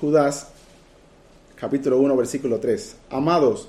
[0.00, 0.48] Judas
[1.56, 2.96] capítulo 1, versículo 3.
[3.10, 3.68] Amados,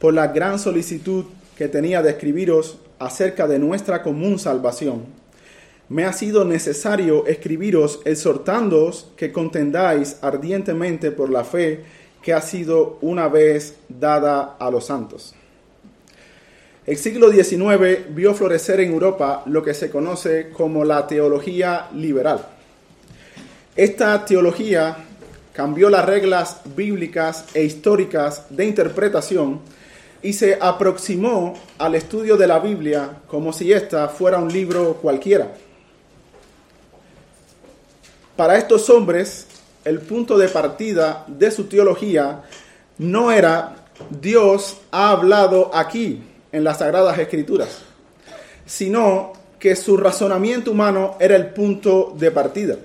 [0.00, 5.04] por la gran solicitud que tenía de escribiros acerca de nuestra común salvación,
[5.88, 11.84] me ha sido necesario escribiros exhortándoos que contendáis ardientemente por la fe
[12.22, 15.34] que ha sido una vez dada a los santos.
[16.86, 22.44] El siglo XIX vio florecer en Europa lo que se conoce como la teología liberal.
[23.76, 25.07] Esta teología
[25.58, 29.58] cambió las reglas bíblicas e históricas de interpretación
[30.22, 35.52] y se aproximó al estudio de la Biblia como si ésta fuera un libro cualquiera.
[38.36, 39.48] Para estos hombres,
[39.84, 42.44] el punto de partida de su teología
[42.98, 47.80] no era Dios ha hablado aquí en las Sagradas Escrituras,
[48.64, 52.76] sino que su razonamiento humano era el punto de partida.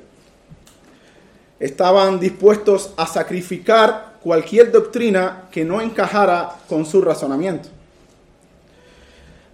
[1.63, 7.69] Estaban dispuestos a sacrificar cualquier doctrina que no encajara con su razonamiento.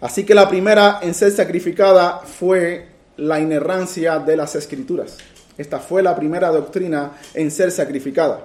[0.02, 5.18] Así que la primera en ser sacrificada fue la inerrancia de las escrituras.
[5.56, 8.44] Esta fue la primera doctrina en ser sacrificada.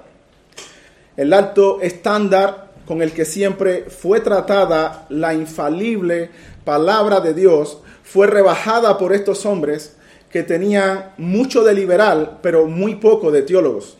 [1.16, 6.28] El alto estándar con el que siempre fue tratada la infalible
[6.66, 9.96] palabra de Dios fue rebajada por estos hombres
[10.34, 13.96] que tenían mucho de liberal, pero muy poco de teólogos.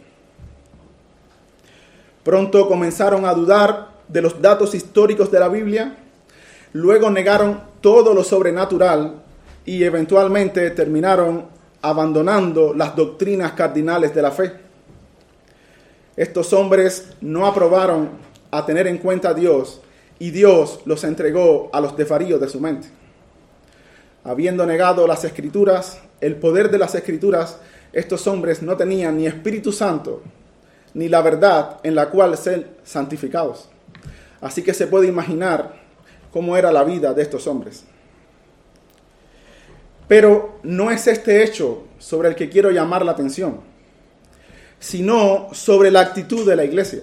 [2.25, 5.97] Pronto comenzaron a dudar de los datos históricos de la Biblia,
[6.73, 9.23] luego negaron todo lo sobrenatural
[9.65, 11.45] y eventualmente terminaron
[11.83, 14.55] abandonando las doctrinas cardinales de la fe.
[16.17, 18.09] Estos hombres no aprobaron
[18.51, 19.81] a tener en cuenta a Dios
[20.19, 23.04] y Dios los entregó a los desvaríos de su mente.
[24.25, 27.59] Habiendo negado las escrituras, el poder de las escrituras,
[27.93, 30.23] estos hombres no tenían ni Espíritu Santo
[30.95, 33.69] ni la verdad en la cual ser santificados.
[34.41, 35.75] Así que se puede imaginar
[36.33, 37.85] cómo era la vida de estos hombres.
[40.07, 43.61] Pero no es este hecho sobre el que quiero llamar la atención,
[44.79, 47.03] sino sobre la actitud de la iglesia.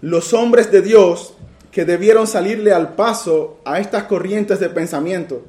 [0.00, 1.34] Los hombres de Dios
[1.70, 5.42] que debieron salirle al paso a estas corrientes de pensamiento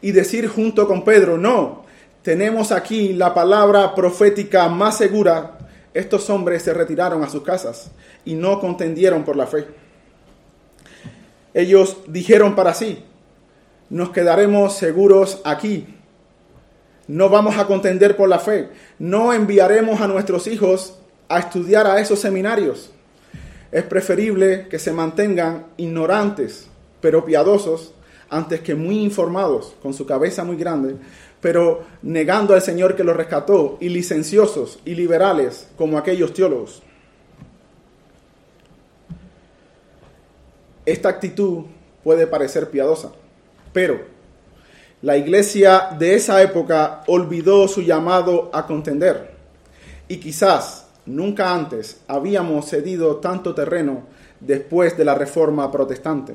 [0.00, 1.84] y decir junto con Pedro, no,
[2.22, 5.58] tenemos aquí la palabra profética más segura,
[5.94, 7.90] estos hombres se retiraron a sus casas
[8.24, 9.66] y no contendieron por la fe.
[11.54, 13.04] Ellos dijeron para sí,
[13.90, 15.86] nos quedaremos seguros aquí.
[17.08, 18.70] No vamos a contender por la fe.
[18.98, 20.98] No enviaremos a nuestros hijos
[21.28, 22.90] a estudiar a esos seminarios.
[23.72, 26.68] Es preferible que se mantengan ignorantes,
[27.00, 27.94] pero piadosos,
[28.28, 30.96] antes que muy informados, con su cabeza muy grande,
[31.40, 36.82] pero negando al Señor que los rescató, y licenciosos y liberales como aquellos teólogos.
[40.84, 41.64] Esta actitud
[42.04, 43.12] puede parecer piadosa,
[43.72, 44.00] pero
[45.00, 49.32] la iglesia de esa época olvidó su llamado a contender
[50.08, 54.04] y quizás nunca antes habíamos cedido tanto terreno
[54.40, 56.34] después de la reforma protestante.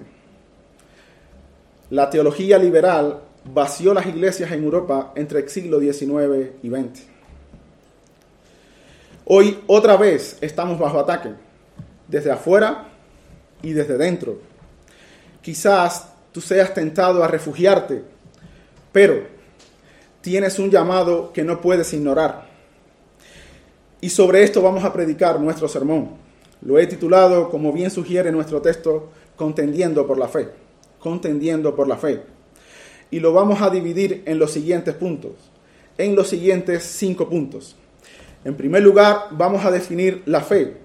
[1.89, 7.17] La teología liberal vació las iglesias en Europa entre el siglo XIX y XX.
[9.25, 11.31] Hoy otra vez estamos bajo ataque,
[12.07, 12.85] desde afuera
[13.61, 14.39] y desde dentro.
[15.41, 18.03] Quizás tú seas tentado a refugiarte,
[18.91, 19.23] pero
[20.21, 22.46] tienes un llamado que no puedes ignorar.
[24.01, 26.09] Y sobre esto vamos a predicar nuestro sermón.
[26.61, 30.49] Lo he titulado, como bien sugiere nuestro texto, Contendiendo por la fe.
[30.99, 32.23] Contendiendo por la fe.
[33.11, 35.33] Y lo vamos a dividir en los siguientes puntos,
[35.97, 37.75] en los siguientes cinco puntos.
[38.43, 40.77] En primer lugar, vamos a definir la fe.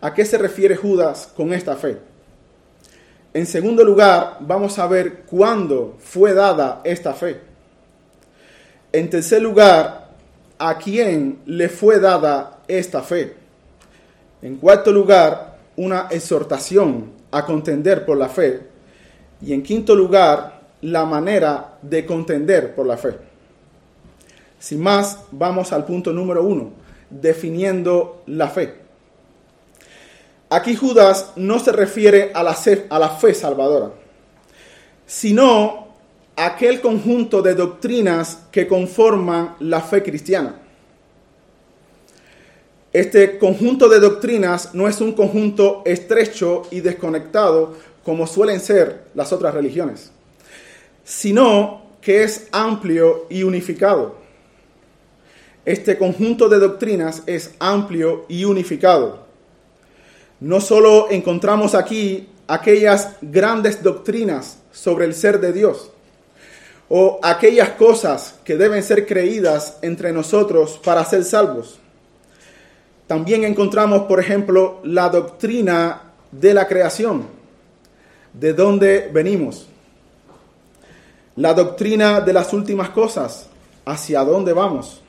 [0.00, 1.98] ¿A qué se refiere Judas con esta fe?
[3.34, 7.40] En segundo lugar, vamos a ver cuándo fue dada esta fe.
[8.90, 10.01] En tercer lugar,
[10.64, 13.34] a quién le fue dada esta fe.
[14.42, 18.60] En cuarto lugar, una exhortación a contender por la fe.
[19.40, 23.16] Y en quinto lugar, la manera de contender por la fe.
[24.60, 26.70] Sin más, vamos al punto número uno,
[27.10, 28.74] definiendo la fe.
[30.48, 33.90] Aquí Judas no se refiere a la, fe, a la fe salvadora,
[35.06, 35.81] sino
[36.46, 40.56] aquel conjunto de doctrinas que conforman la fe cristiana.
[42.92, 47.74] Este conjunto de doctrinas no es un conjunto estrecho y desconectado
[48.04, 50.12] como suelen ser las otras religiones,
[51.04, 54.20] sino que es amplio y unificado.
[55.64, 59.26] este conjunto de doctrinas es amplio y unificado.
[60.40, 65.92] No solo encontramos aquí aquellas grandes doctrinas sobre el ser de Dios,
[66.88, 71.78] o aquellas cosas que deben ser creídas entre nosotros para ser salvos.
[73.06, 77.26] También encontramos, por ejemplo, la doctrina de la creación,
[78.32, 79.66] de dónde venimos.
[81.36, 83.46] La doctrina de las últimas cosas,
[83.86, 85.00] hacia dónde vamos.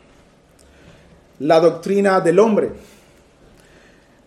[1.40, 2.72] La doctrina del hombre.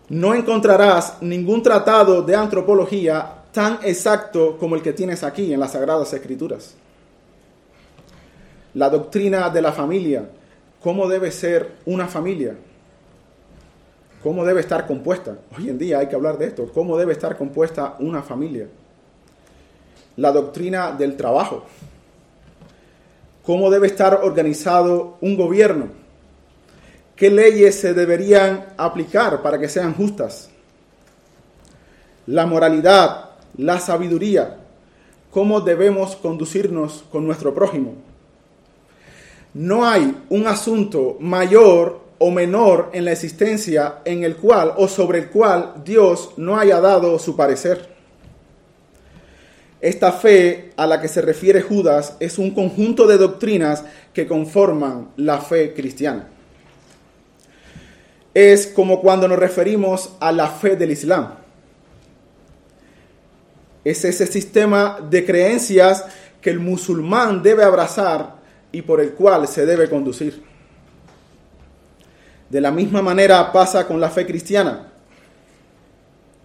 [0.09, 5.71] No encontrarás ningún tratado de antropología tan exacto como el que tienes aquí en las
[5.71, 6.75] Sagradas Escrituras
[8.73, 10.29] la doctrina de la familia,
[10.81, 12.55] cómo debe ser una familia,
[14.23, 15.37] cómo debe estar compuesta.
[15.57, 18.67] Hoy en día hay que hablar de esto, cómo debe estar compuesta una familia.
[20.17, 21.65] La doctrina del trabajo,
[23.43, 25.87] cómo debe estar organizado un gobierno,
[27.15, 30.49] qué leyes se deberían aplicar para que sean justas.
[32.25, 34.57] La moralidad, la sabiduría,
[35.31, 37.93] cómo debemos conducirnos con nuestro prójimo
[39.57, 45.17] no hay un asunto mayor o menor en la existencia en el cual o sobre
[45.17, 47.89] el cual Dios no haya dado su parecer.
[49.81, 53.83] Esta fe a la que se refiere Judas es un conjunto de doctrinas
[54.13, 56.27] que conforman la fe cristiana.
[58.35, 61.33] Es como cuando nos referimos a la fe del Islam.
[63.83, 66.05] Es ese sistema de creencias
[66.41, 68.36] que el musulmán debe abrazar
[68.71, 70.43] y por el cual se debe conducir.
[72.49, 74.91] De la misma manera pasa con la fe cristiana.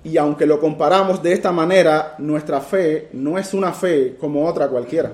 [0.04, 4.69] Y aunque lo comparamos de esta manera, nuestra fe no es una fe como otra
[4.69, 5.12] cualquiera.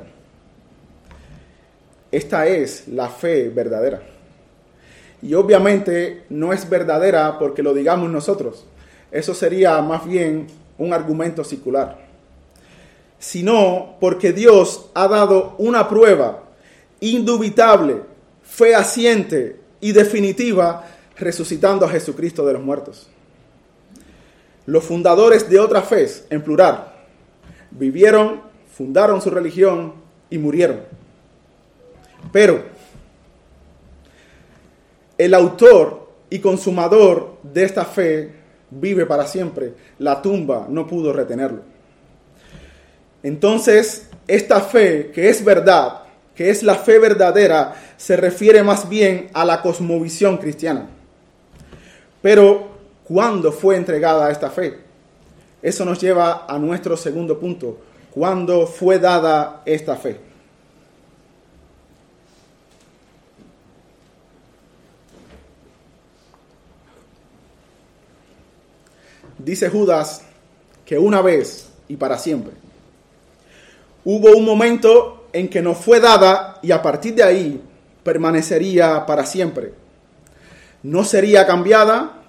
[2.10, 4.00] Esta es la fe verdadera.
[5.20, 8.64] Y obviamente no es verdadera porque lo digamos nosotros.
[9.10, 10.46] Eso sería más bien
[10.78, 11.98] un argumento circular.
[13.18, 16.47] Sino porque Dios ha dado una prueba
[17.00, 18.02] indubitable,
[18.42, 20.84] fehaciente y definitiva,
[21.16, 23.08] resucitando a Jesucristo de los muertos.
[24.66, 26.92] Los fundadores de otra fe, en plural,
[27.70, 28.42] vivieron,
[28.76, 29.94] fundaron su religión
[30.30, 30.80] y murieron.
[32.32, 32.64] Pero
[35.16, 38.32] el autor y consumador de esta fe
[38.70, 39.74] vive para siempre.
[39.98, 41.62] La tumba no pudo retenerlo.
[43.22, 46.02] Entonces, esta fe que es verdad,
[46.38, 50.86] que es la fe verdadera, se refiere más bien a la cosmovisión cristiana.
[52.22, 52.68] Pero,
[53.02, 54.78] ¿cuándo fue entregada esta fe?
[55.60, 57.80] Eso nos lleva a nuestro segundo punto.
[58.12, 60.20] ¿Cuándo fue dada esta fe?
[69.38, 70.22] Dice Judas
[70.84, 72.52] que una vez y para siempre.
[74.04, 77.62] Hubo un momento en que nos fue dada y a partir de ahí
[78.02, 79.72] permanecería para siempre.
[80.82, 82.22] No sería cambiada,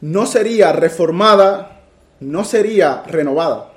[0.00, 1.80] no sería reformada,
[2.20, 3.72] no sería renovada.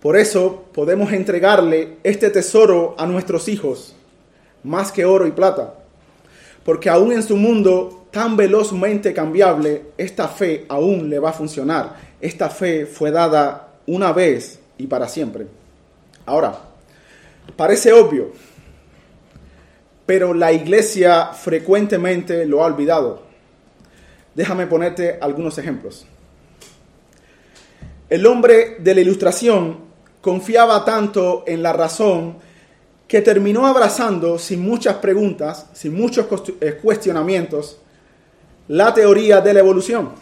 [0.00, 3.94] Por eso podemos entregarle este tesoro a nuestros hijos,
[4.62, 5.74] más que oro y plata,
[6.62, 11.96] porque aún en su mundo tan velozmente cambiable, esta fe aún le va a funcionar.
[12.20, 15.46] Esta fe fue dada una vez y para siempre.
[16.24, 16.58] Ahora,
[17.56, 18.32] Parece obvio,
[20.06, 23.22] pero la iglesia frecuentemente lo ha olvidado.
[24.34, 26.06] Déjame ponerte algunos ejemplos.
[28.08, 29.78] El hombre de la ilustración
[30.20, 32.36] confiaba tanto en la razón
[33.06, 36.26] que terminó abrazando sin muchas preguntas, sin muchos
[36.60, 37.78] eh, cuestionamientos,
[38.68, 40.12] la teoría de la evolución.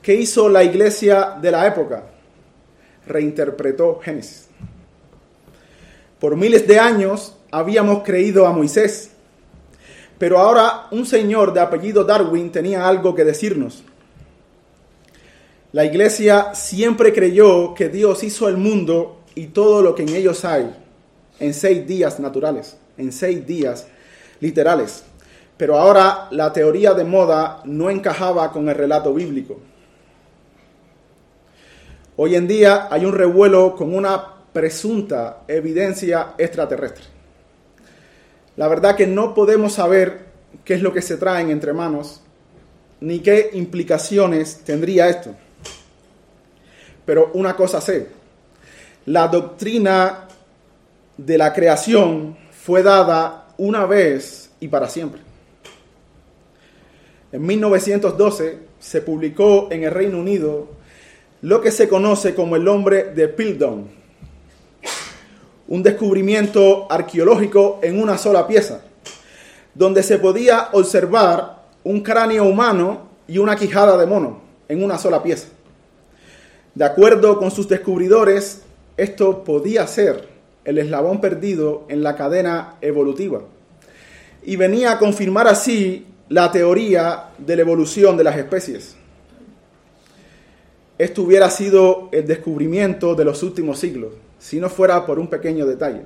[0.00, 2.04] ¿Qué hizo la iglesia de la época?
[3.06, 4.43] Reinterpretó Génesis.
[6.24, 9.10] Por miles de años habíamos creído a Moisés,
[10.16, 13.84] pero ahora un señor de apellido Darwin tenía algo que decirnos.
[15.72, 20.46] La iglesia siempre creyó que Dios hizo el mundo y todo lo que en ellos
[20.46, 20.74] hay
[21.40, 23.86] en seis días naturales, en seis días
[24.40, 25.04] literales.
[25.58, 29.58] Pero ahora la teoría de moda no encajaba con el relato bíblico.
[32.16, 37.04] Hoy en día hay un revuelo con una presunta evidencia extraterrestre.
[38.56, 40.20] La verdad que no podemos saber
[40.64, 42.22] qué es lo que se traen entre manos,
[43.00, 45.34] ni qué implicaciones tendría esto.
[47.04, 48.06] Pero una cosa sé,
[49.06, 50.28] la doctrina
[51.16, 55.20] de la creación fue dada una vez y para siempre.
[57.32, 60.68] En 1912 se publicó en el Reino Unido
[61.42, 64.03] lo que se conoce como el hombre de Piltdown,
[65.68, 68.82] un descubrimiento arqueológico en una sola pieza,
[69.74, 75.22] donde se podía observar un cráneo humano y una quijada de mono en una sola
[75.22, 75.48] pieza.
[76.74, 78.62] De acuerdo con sus descubridores,
[78.96, 80.28] esto podía ser
[80.64, 83.42] el eslabón perdido en la cadena evolutiva
[84.42, 88.96] y venía a confirmar así la teoría de la evolución de las especies.
[90.96, 94.12] Esto hubiera sido el descubrimiento de los últimos siglos,
[94.44, 96.02] si no fuera por un pequeño detalle.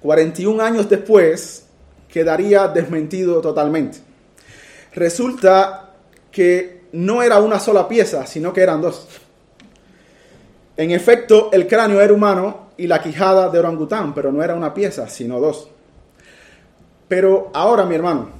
[0.00, 1.66] 41 años después,
[2.08, 3.98] quedaría desmentido totalmente.
[4.94, 5.90] Resulta
[6.30, 9.08] que no era una sola pieza, sino que eran dos.
[10.74, 14.72] En efecto, el cráneo era humano y la quijada de orangután, pero no era una
[14.72, 15.68] pieza, sino dos.
[17.08, 18.30] Pero ahora, mi hermano,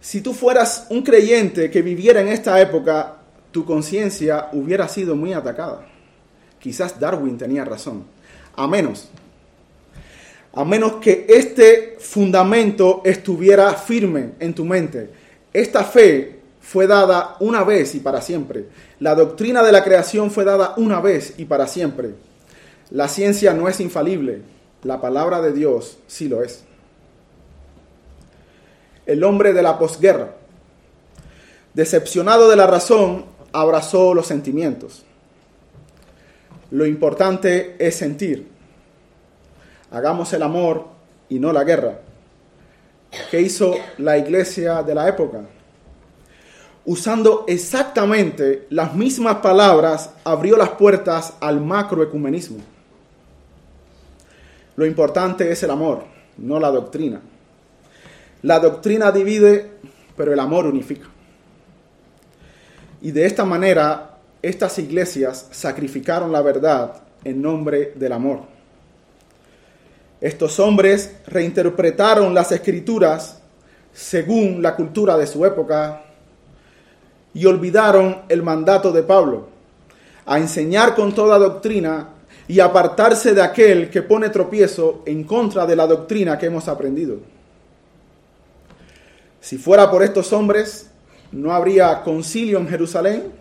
[0.00, 3.18] si tú fueras un creyente que viviera en esta época,
[3.52, 5.86] tu conciencia hubiera sido muy atacada.
[6.60, 8.04] Quizás Darwin tenía razón.
[8.54, 9.08] A menos,
[10.52, 15.10] a menos que este fundamento estuviera firme en tu mente.
[15.52, 18.66] Esta fe fue dada una vez y para siempre.
[18.98, 22.10] La doctrina de la creación fue dada una vez y para siempre.
[22.90, 24.42] La ciencia no es infalible,
[24.82, 26.64] la palabra de Dios sí lo es.
[29.06, 30.34] El hombre de la posguerra,
[31.74, 35.04] decepcionado de la razón, abrazó los sentimientos.
[36.70, 38.48] Lo importante es sentir.
[39.90, 40.86] Hagamos el amor
[41.28, 42.00] y no la guerra.
[43.30, 45.40] ¿Qué hizo la iglesia de la época?
[46.84, 52.58] usando exactamente las mismas palabras, abrió las puertas al macroecumenismo.
[54.76, 56.04] Lo importante es el amor,
[56.38, 57.20] no la doctrina.
[58.42, 59.72] La doctrina divide,
[60.16, 61.06] pero el amor unifica.
[63.02, 64.09] Y de esta manera,
[64.42, 68.40] estas iglesias sacrificaron la verdad en nombre del amor.
[70.20, 73.40] Estos hombres reinterpretaron las escrituras
[73.92, 76.02] según la cultura de su época,
[77.32, 79.48] y olvidaron el mandato de Pablo,
[80.26, 82.08] a enseñar con toda doctrina
[82.48, 87.18] y apartarse de aquel que pone tropiezo en contra de la doctrina que hemos aprendido.
[89.40, 90.90] Si fuera por estos hombres,
[91.32, 93.32] no habría concilio en Jerusalén,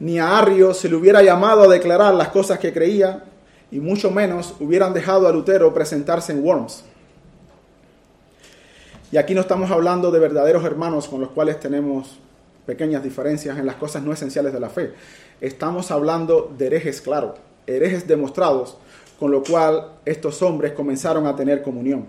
[0.00, 3.24] ni a Arrio se le hubiera llamado a declarar las cosas que creía,
[3.70, 6.84] y mucho menos hubieran dejado a Lutero presentarse en Worms.
[9.10, 12.18] Y aquí no estamos hablando de verdaderos hermanos con los cuales tenemos
[12.66, 14.92] pequeñas diferencias en las cosas no esenciales de la fe.
[15.40, 17.34] Estamos hablando de herejes, claro,
[17.66, 18.76] herejes demostrados,
[19.18, 22.06] con lo cual estos hombres comenzaron a tener comunión.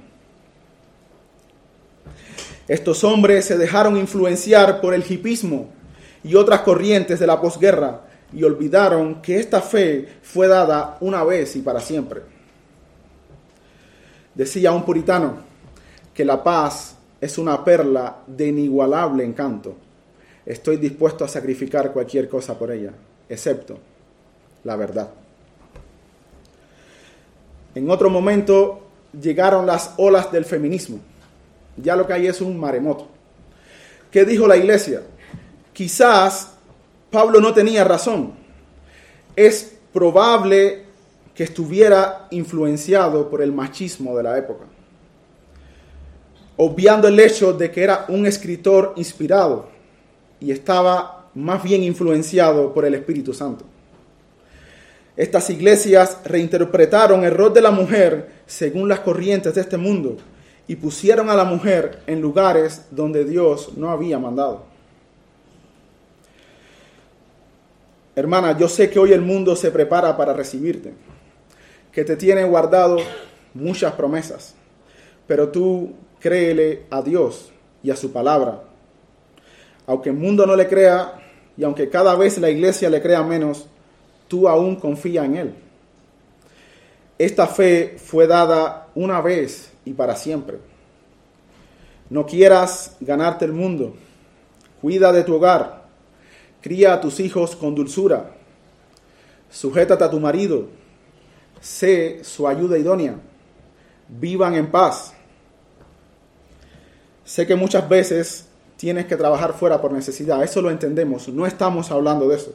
[2.67, 5.69] Estos hombres se dejaron influenciar por el hipismo
[6.23, 8.01] y otras corrientes de la posguerra
[8.33, 12.21] y olvidaron que esta fe fue dada una vez y para siempre.
[14.35, 15.37] Decía un puritano
[16.13, 19.75] que la paz es una perla de inigualable encanto
[20.49, 22.91] estoy dispuesto a sacrificar cualquier cosa por ella,
[23.29, 23.77] excepto
[24.63, 25.11] la verdad.
[27.75, 28.87] En otro momento
[29.21, 30.99] llegaron las olas del feminismo.
[31.77, 33.07] Ya lo que hay es un maremoto.
[34.11, 35.03] ¿Qué dijo la iglesia?
[35.79, 36.55] Quizás
[37.09, 38.33] Pablo no tenía razón.
[39.33, 40.83] Es probable
[41.33, 44.65] que estuviera influenciado por el machismo de la época,
[46.57, 49.69] obviando el hecho de que era un escritor inspirado
[50.41, 53.63] y estaba más bien influenciado por el Espíritu Santo.
[55.15, 60.17] Estas iglesias reinterpretaron el rol de la mujer según las corrientes de este mundo
[60.67, 64.68] y pusieron a la mujer en lugares donde Dios no había mandado.
[68.19, 70.93] Hermana, yo sé que hoy el mundo se prepara para recibirte,
[71.91, 72.97] que te tiene guardado
[73.53, 74.55] muchas promesas,
[75.27, 78.63] pero tú créele a Dios y a su palabra
[79.89, 81.19] aunque el mundo no le crea
[81.57, 83.65] y aunque cada vez la iglesia le crea menos,
[84.27, 85.55] tú aún confía en Él.
[87.17, 90.59] Esta fe fue dada una vez y para siempre.
[92.11, 93.95] No quieras ganarte el mundo.
[94.79, 95.78] Cuida de tu hogar.
[96.61, 98.35] Cría a tus hijos con dulzura.
[99.49, 100.67] Sujétate a tu marido.
[101.61, 103.15] Sé su ayuda idónea.
[104.07, 105.13] Vivan en paz.
[107.23, 110.43] Sé que muchas veces tienes que trabajar fuera por necesidad.
[110.43, 112.53] Eso lo entendemos, no estamos hablando de eso.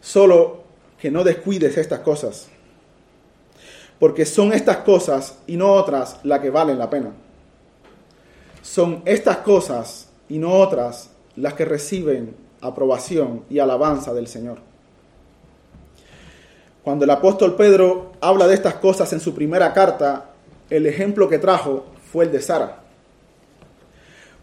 [0.00, 0.64] Solo
[0.98, 2.48] que no descuides estas cosas.
[4.00, 7.12] porque son estas cosas y no otras las que valen la pena.
[8.62, 14.58] Son estas cosas y no otras las que reciben aprobación y alabanza del Señor.
[16.82, 20.30] Cuando el apóstol Pedro habla de estas cosas en su primera carta,
[20.70, 22.80] el ejemplo que trajo fue el de Sara.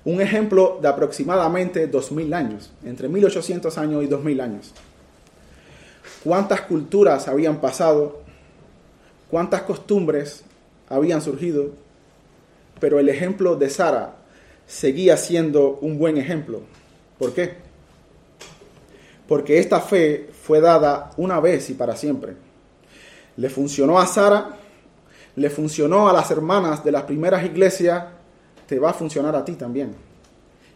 [0.06, 4.74] Un ejemplo de aproximadamente 2000 años, entre 1800 años y 2000 años.
[6.24, 8.22] ¿Cuántas culturas habían pasado?
[9.30, 10.44] ¿Cuántas costumbres
[10.90, 11.72] habían surgido?
[12.80, 14.17] Pero el ejemplo de Sara
[14.68, 16.62] seguía siendo un buen ejemplo.
[17.18, 17.56] ¿Por qué?
[19.28, 22.36] Porque esta fe fue dada una vez y para siempre.
[23.38, 24.58] Le funcionó a Sara,
[25.36, 28.06] le funcionó a las hermanas de las primeras iglesias,
[28.68, 29.96] te va a funcionar a ti también.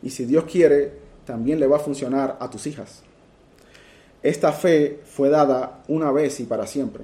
[0.02, 0.94] Y si Dios quiere,
[1.26, 3.04] también le va a funcionar a tus hijas.
[4.24, 7.04] Esta fe fue dada una vez y para siempre.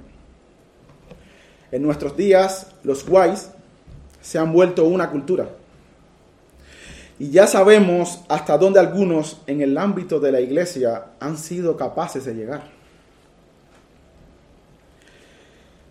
[1.70, 3.50] En nuestros días, los guays
[4.20, 5.48] se han vuelto una cultura.
[7.18, 12.24] Y ya sabemos hasta dónde algunos en el ámbito de la iglesia han sido capaces
[12.24, 12.62] de llegar.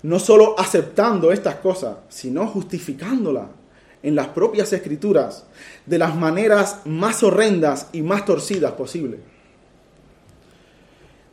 [0.04, 3.48] No solo aceptando estas cosas, sino justificándolas
[4.04, 5.46] en las propias escrituras
[5.86, 9.20] de las maneras más horrendas y más torcidas posibles.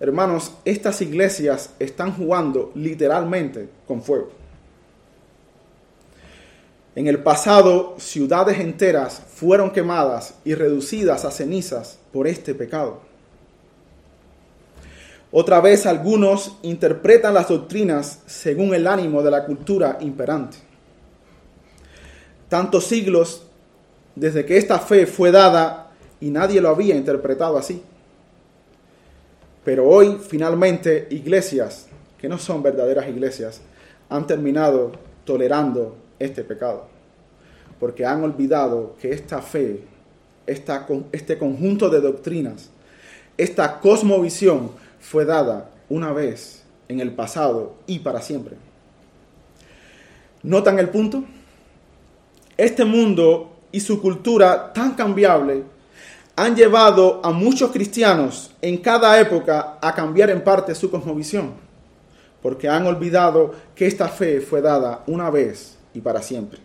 [0.01, 4.44] Hermanos, estas iglesias están jugando literalmente con fuego.
[6.97, 13.01] En el pasado, ciudades enteras fueron quemadas y reducidas a cenizas por este pecado.
[15.33, 20.59] Otra vez algunos interpretan las doctrinas según el ánimo de la cultura imperante.
[22.49, 23.45] Tantos siglos
[24.15, 27.83] desde que esta fe fue dada y nadie lo había interpretado así.
[29.65, 33.61] Pero hoy finalmente iglesias que no son verdaderas iglesias
[34.09, 34.93] han terminado
[35.25, 36.87] tolerando este pecado,
[37.79, 39.85] porque han olvidado que esta fe,
[40.47, 42.71] esta, este conjunto de doctrinas,
[43.37, 48.57] esta cosmovisión fue dada una vez en el pasado y para siempre.
[50.43, 51.25] ¿Notan el punto?
[52.57, 55.65] Este mundo y su cultura tan cambiable
[56.37, 61.53] han llevado a muchos cristianos en cada época a cambiar en parte su cosmovisión,
[62.43, 66.61] porque han olvidado que esta fe fue dada una vez y para siempre.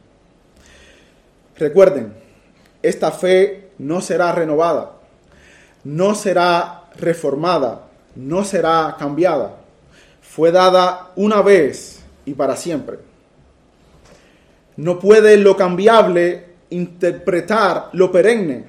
[1.58, 2.13] Recuerden,
[2.82, 4.94] esta fe no será renovada,
[5.84, 9.56] no será reformada, no será cambiada.
[10.22, 13.00] Fue dada una vez y para siempre.
[14.78, 18.65] No puede lo cambiable interpretar lo perenne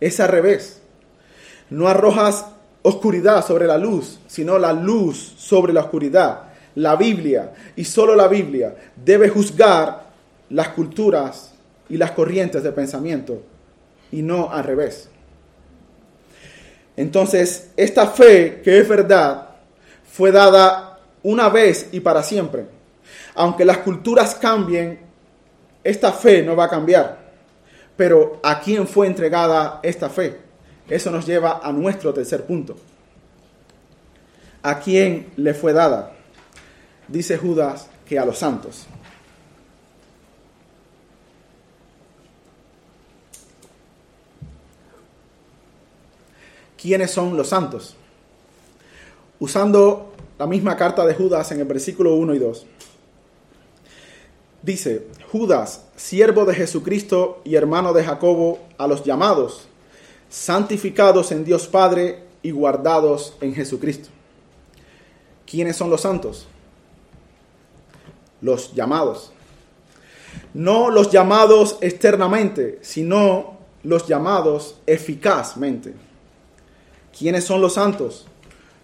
[0.00, 0.80] es al revés.
[1.70, 2.46] No arrojas
[2.82, 6.45] oscuridad sobre la luz, sino la luz sobre la oscuridad.
[6.76, 10.06] La Biblia, y solo la Biblia, debe juzgar
[10.50, 11.52] las culturas
[11.88, 13.42] y las corrientes de pensamiento,
[14.12, 15.08] y no al revés.
[16.96, 19.48] Entonces, esta fe que es verdad
[20.10, 22.66] fue dada una vez y para siempre.
[23.34, 24.98] Aunque las culturas cambien,
[25.84, 27.18] esta fe no va a cambiar.
[27.96, 30.38] Pero ¿a quién fue entregada esta fe?
[30.88, 32.76] Eso nos lleva a nuestro tercer punto.
[34.62, 36.15] ¿A quién le fue dada?
[37.08, 38.86] Dice Judas que a los santos.
[46.80, 47.96] ¿Quiénes son los santos?
[49.38, 52.66] Usando la misma carta de Judas en el versículo 1 y 2.
[54.62, 59.68] Dice, Judas, siervo de Jesucristo y hermano de Jacobo, a los llamados,
[60.28, 64.08] santificados en Dios Padre y guardados en Jesucristo.
[65.46, 66.48] ¿Quiénes son los santos?
[68.46, 69.32] Los llamados.
[70.54, 75.94] No los llamados externamente, sino los llamados eficazmente.
[77.16, 78.28] ¿Quiénes son los santos?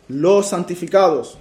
[0.08, 1.38] Los santificados.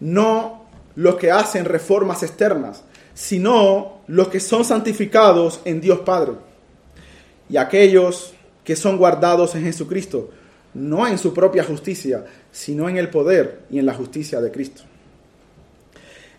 [0.00, 6.32] No los que hacen reformas externas, sino los que son santificados en Dios Padre
[7.50, 8.32] y aquellos
[8.64, 10.30] que son guardados en Jesucristo,
[10.72, 14.84] no en su propia justicia, sino en el poder y en la justicia de Cristo.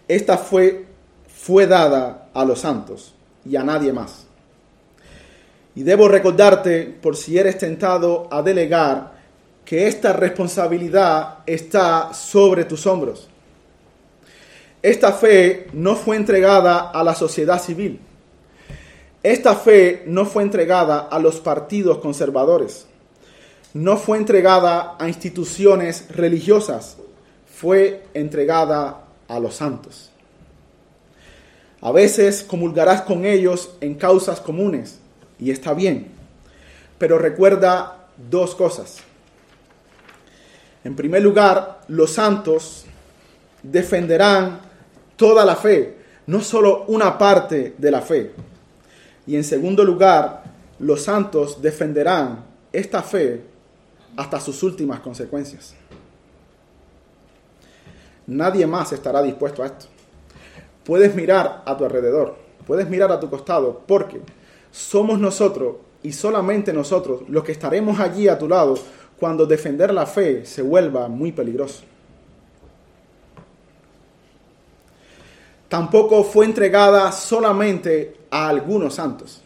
[0.07, 0.85] Esta fue,
[1.27, 3.13] fue dada a los santos
[3.45, 4.25] y a nadie más.
[5.75, 9.13] Y debo recordarte, por si eres tentado a delegar,
[9.65, 13.29] que esta responsabilidad está sobre tus hombros.
[14.81, 17.99] Esta fe no fue entregada a la sociedad civil.
[19.23, 22.85] Esta fe no fue entregada a los partidos conservadores.
[23.73, 26.97] No fue entregada a instituciones religiosas.
[27.45, 30.11] Fue entregada a los santos.
[31.81, 34.99] A veces comulgarás con ellos en causas comunes,
[35.39, 36.11] y está bien.
[36.97, 38.99] Pero recuerda dos cosas.
[40.83, 42.85] En primer lugar, los santos
[43.61, 44.61] defenderán
[45.15, 48.31] toda la fe, no solo una parte de la fe.
[49.25, 50.43] Y en segundo lugar,
[50.79, 53.41] los santos defenderán esta fe
[54.17, 55.75] hasta sus últimas consecuencias.
[58.27, 59.85] Nadie más estará dispuesto a esto.
[60.83, 64.21] Puedes mirar a tu alrededor, puedes mirar a tu costado, porque
[64.71, 68.75] somos nosotros y solamente nosotros los que estaremos allí a tu lado
[69.19, 71.83] cuando defender la fe se vuelva muy peligroso.
[75.69, 79.41] Tampoco fue entregada solamente a algunos santos.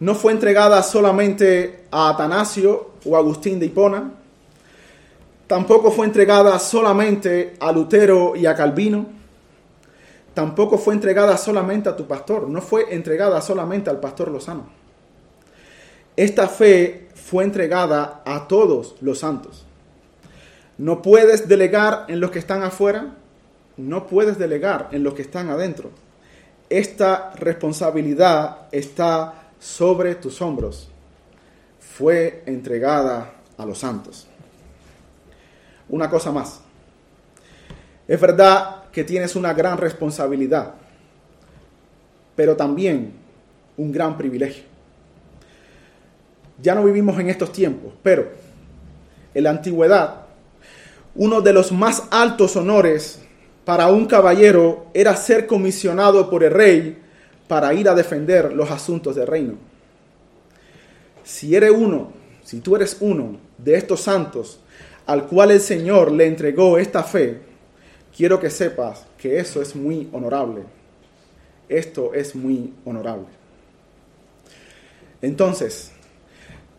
[0.00, 4.12] No fue entregada solamente a Atanasio o Agustín de Hipona.
[5.48, 9.06] Tampoco fue entregada solamente a Lutero y a Calvino.
[10.34, 12.48] Tampoco fue entregada solamente a tu pastor.
[12.48, 14.68] No fue entregada solamente al pastor Lozano.
[16.14, 19.64] Esta fe fue entregada a todos los santos.
[20.76, 23.16] No puedes delegar en los que están afuera.
[23.76, 25.90] No puedes delegar en los que están adentro.
[26.68, 30.90] Esta responsabilidad está sobre tus hombros
[31.98, 34.27] fue entregada a los santos.
[35.88, 36.60] Una cosa más.
[38.06, 40.74] Es verdad que tienes una gran responsabilidad,
[42.34, 43.12] pero también
[43.76, 44.64] un gran privilegio.
[46.60, 48.28] Ya no vivimos en estos tiempos, pero
[49.34, 50.22] en la antigüedad,
[51.14, 53.20] uno de los más altos honores
[53.64, 56.98] para un caballero era ser comisionado por el rey
[57.46, 59.54] para ir a defender los asuntos del reino.
[61.22, 64.60] Si eres uno, si tú eres uno de estos santos
[65.08, 67.38] al cual el Señor le entregó esta fe,
[68.14, 70.64] quiero que sepas que eso es muy honorable.
[71.66, 73.24] Esto es muy honorable.
[75.22, 75.92] Entonces,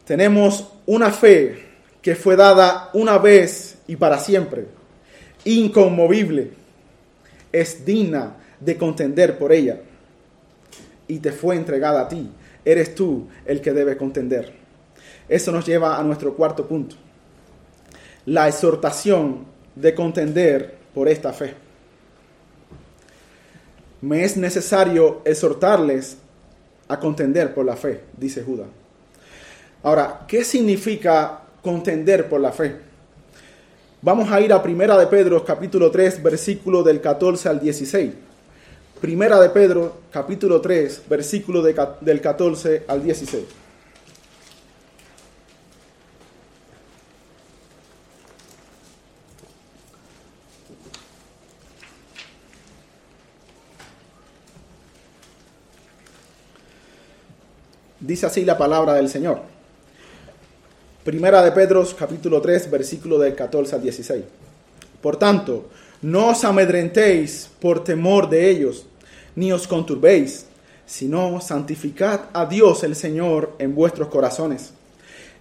[0.06, 1.58] tenemos una fe
[2.04, 4.68] que fue dada una vez y para siempre,
[5.44, 6.52] inconmovible,
[7.52, 9.82] es digna de contender por ella
[11.08, 12.30] y te fue entregada a ti.
[12.64, 14.54] Eres tú el que debe contender.
[15.28, 17.09] Eso nos lleva a nuestro cuarto punto.
[18.26, 21.54] La exhortación de contender por esta fe.
[24.02, 26.18] Me es necesario exhortarles
[26.88, 28.68] a contender por la fe, dice Judas.
[29.84, 32.76] Ahora, ¿qué significa contender por la fe?
[34.02, 38.14] Vamos a ir a Primera de Pedro, capítulo 3, versículo del 14 al 16.
[39.02, 43.44] Primera de Pedro, capítulo 3, versículo del 14 al 16.
[58.00, 59.42] Dice así la palabra del Señor.
[61.04, 64.24] Primera de Pedro, capítulo 3, versículo del 14 al 16.
[65.02, 65.66] Por tanto,
[66.02, 68.86] no os amedrentéis por temor de ellos,
[69.36, 70.46] ni os conturbéis,
[70.86, 74.72] sino santificad a Dios el Señor en vuestros corazones,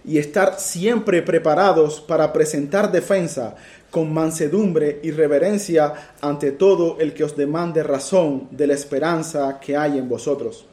[0.03, 3.55] y estar siempre preparados para presentar defensa
[3.89, 9.77] con mansedumbre y reverencia ante todo el que os demande razón de la esperanza que
[9.77, 10.65] hay en vosotros,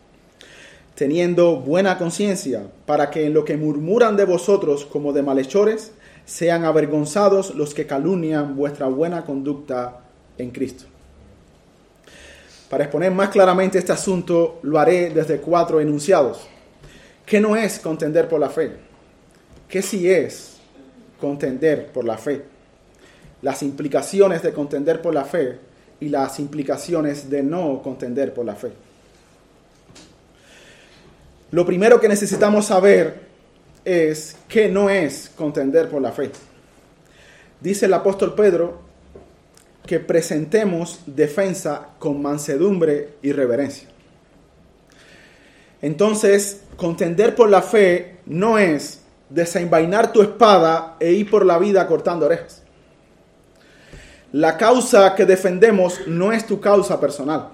[0.96, 5.92] teniendo buena conciencia, para que en lo que murmuran de vosotros como de malhechores,
[6.24, 10.00] sean avergonzados los que calumnian vuestra buena conducta
[10.38, 10.86] en Cristo.
[12.70, 16.48] Para exponer más claramente este asunto, lo haré desde cuatro enunciados.
[17.26, 18.72] ¿Qué no es contender por la fe?
[19.68, 20.56] ¿Qué sí es
[21.20, 22.42] contender por la fe?
[23.42, 25.58] Las implicaciones de contender por la fe
[26.00, 28.85] y las implicaciones de no contender por la fe.
[31.50, 33.26] Lo primero que necesitamos saber
[33.84, 36.30] es que no es contender por la fe.
[37.60, 38.80] Dice el apóstol Pedro
[39.86, 43.88] que presentemos defensa con mansedumbre y reverencia.
[45.80, 51.86] Entonces, contender por la fe no es desenvainar tu espada e ir por la vida
[51.86, 52.62] cortando orejas.
[54.32, 57.50] La causa que defendemos no es tu causa personal.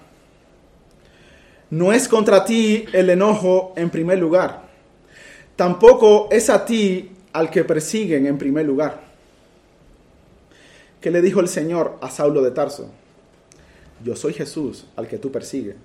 [1.72, 4.62] No es contra ti el enojo en primer lugar
[5.56, 9.00] Tampoco es a ti al que persiguen en primer lugar.
[11.00, 12.90] ¿Qué le dijo el Señor a Saulo de Tarso?
[14.02, 15.76] Yo soy Jesús al que tú persigues.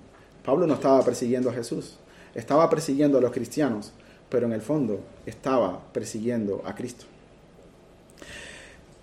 [0.44, 1.96] Pablo no estaba persiguiendo a Jesús,
[2.34, 3.92] estaba persiguiendo a los cristianos,
[4.28, 7.04] pero en el fondo estaba persiguiendo a Cristo.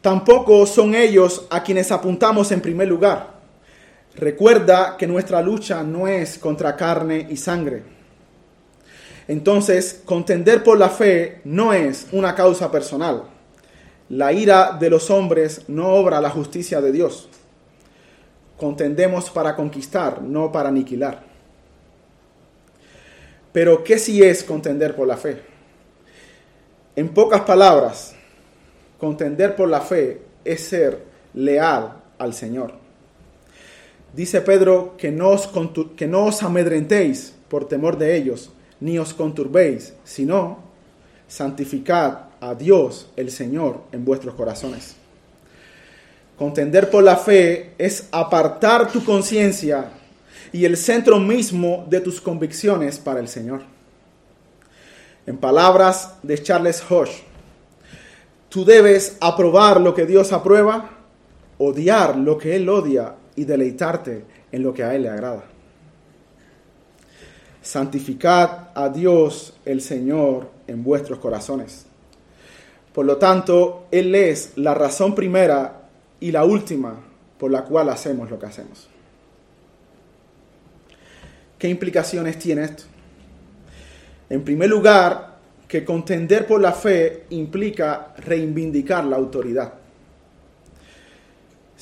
[0.02, 3.35] Tampoco son ellos a quienes apuntamos en primer lugar.
[4.18, 7.84] Recuerda que nuestra lucha no es contra carne y sangre.
[9.28, 13.24] Entonces, contender por la fe no es una causa personal.
[14.10, 17.28] La ira de los hombres no obra la justicia de Dios.
[18.58, 21.24] Contendemos para conquistar, no para aniquilar.
[23.52, 25.42] Pero, ¿qué sí es contender por la fe?
[26.96, 28.16] En pocas palabras,
[28.98, 32.85] contender por la fe es ser leal al Señor.
[34.16, 35.50] Dice Pedro que no os,
[35.98, 38.50] que no os amedrentéis por temor de ellos,
[38.80, 40.60] ni os conturbéis, sino
[41.28, 44.96] santificad a Dios el Señor en vuestros corazones.
[46.38, 49.92] Contender por la fe es apartar tu conciencia
[50.54, 53.64] y el centro mismo de tus convicciones para el Señor.
[55.26, 57.24] En palabras de Charles Hodge,
[58.48, 60.92] tú debes aprobar lo que Dios aprueba,
[61.58, 65.44] odiar lo que Él odia y deleitarte en lo que a Él le agrada.
[67.62, 71.86] Santificad a Dios el Señor en vuestros corazones.
[72.94, 75.82] Por lo tanto, Él es la razón primera
[76.20, 77.02] y la última
[77.38, 78.88] por la cual hacemos lo que hacemos.
[81.58, 82.84] ¿Qué implicaciones tiene esto?
[84.30, 85.36] En primer lugar,
[85.68, 89.74] que contender por la fe implica reivindicar la autoridad.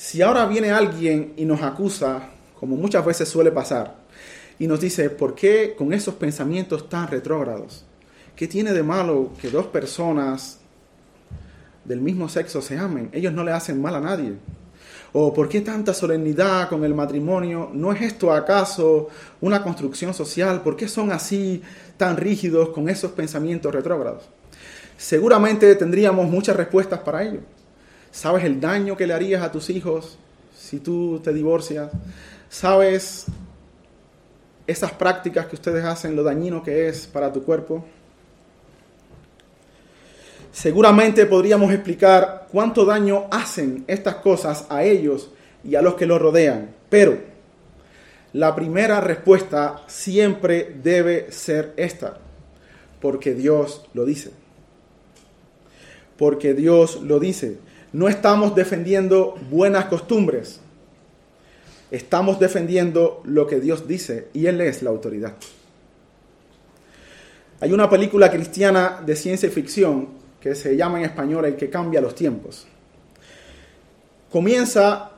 [0.04, 2.28] Si ahora viene alguien y nos acusa,
[2.60, 3.94] como muchas veces suele pasar,
[4.58, 7.86] y nos dice, ¿por qué con esos pensamientos tan retrógrados?
[8.36, 10.58] ¿Qué tiene de malo que dos personas
[11.86, 13.08] del mismo sexo se amen.
[13.12, 14.34] Ellos no le hacen mal a nadie.
[15.14, 17.70] ¿O por qué tanta solemnidad con el matrimonio?
[17.72, 19.08] ¿No es esto acaso
[19.40, 20.60] una construcción social?
[20.60, 21.62] ¿Por qué son así
[21.96, 24.24] tan rígidos con esos pensamientos retrógrados?
[24.98, 27.40] Seguramente tendríamos muchas respuestas para ello.
[28.14, 30.16] ¿Sabes el daño que le harías a tus hijos
[30.56, 31.90] si tú te divorcias?
[32.48, 33.26] ¿Sabes
[34.68, 37.84] esas prácticas que ustedes hacen, lo dañino que es para tu cuerpo?
[40.52, 45.32] Seguramente podríamos explicar cuánto daño hacen estas cosas a ellos
[45.64, 47.18] y a los que los rodean, pero
[48.32, 52.18] la primera respuesta siempre debe ser esta,
[53.00, 54.30] porque Dios lo dice.
[56.16, 57.58] Porque Dios lo dice.
[57.94, 60.58] No estamos defendiendo buenas costumbres,
[61.92, 65.34] estamos defendiendo lo que Dios dice y Él es la autoridad.
[67.60, 70.08] Hay una película cristiana de ciencia ficción
[70.40, 72.66] que se llama en español El que cambia los tiempos.
[74.28, 75.12] Comienza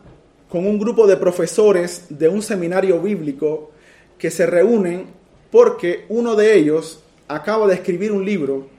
[0.51, 3.71] con un grupo de profesores de un seminario bíblico
[4.19, 5.07] que se reúnen
[5.51, 8.76] porque uno de ellos acaba de escribir un libro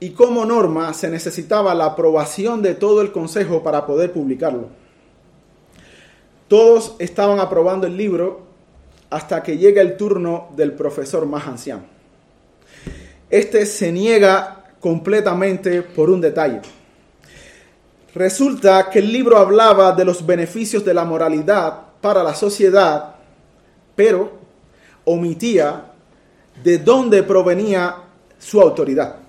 [0.00, 4.68] y como norma se necesitaba la aprobación de todo el consejo para poder publicarlo.
[6.48, 8.40] Todos estaban aprobando el libro
[9.10, 11.82] hasta que llega el turno del profesor más anciano.
[13.28, 16.62] Este se niega completamente por un detalle.
[18.14, 23.14] Resulta que el libro hablaba de los beneficios de la moralidad para la sociedad,
[23.94, 24.32] pero
[25.04, 25.92] omitía
[26.64, 27.96] de dónde provenía
[28.38, 29.19] su autoridad.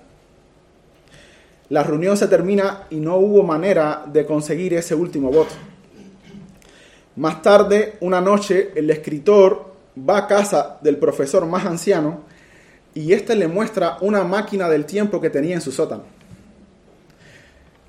[1.72, 5.54] La reunión se termina y no hubo manera de conseguir ese último voto.
[7.16, 12.24] Más tarde, una noche, el escritor va a casa del profesor más anciano
[12.92, 16.02] y éste le muestra una máquina del tiempo que tenía en su sótano.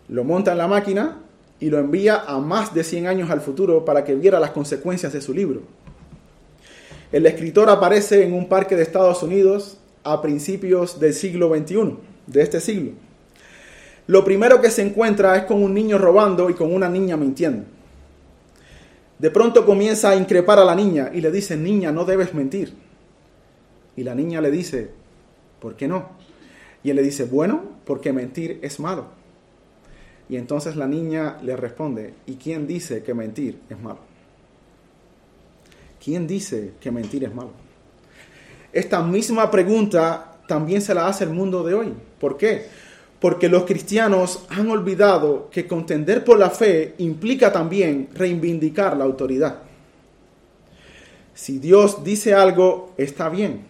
[0.08, 1.18] Lo monta en la máquina
[1.60, 5.12] y lo envía a más de 100 años al futuro para que viera las consecuencias
[5.12, 5.62] de su libro.
[7.12, 12.42] El escritor aparece en un parque de Estados Unidos a principios del siglo XXI, de
[12.42, 13.03] este siglo.
[14.08, 17.66] Lo primero que se encuentra es con un niño robando y con una niña mintiendo.
[19.20, 22.74] De pronto comienza a increpar a la niña y le dice, niña, no debes mentir.
[23.96, 24.90] Y la niña le dice,
[25.60, 26.10] ¿por qué no?
[26.84, 29.06] Y él le dice, bueno, porque mentir es malo.
[30.28, 34.00] Y entonces la niña le responde, ¿y quién dice que mentir es malo?
[36.04, 37.52] ¿Quién dice que mentir es malo?
[38.74, 41.94] Esta misma pregunta también se la hace el mundo de hoy.
[42.20, 42.66] ¿Por qué?
[43.24, 49.60] Porque los cristianos han olvidado que contender por la fe implica también reivindicar la autoridad.
[51.34, 53.62] Si Dios dice algo, está bien.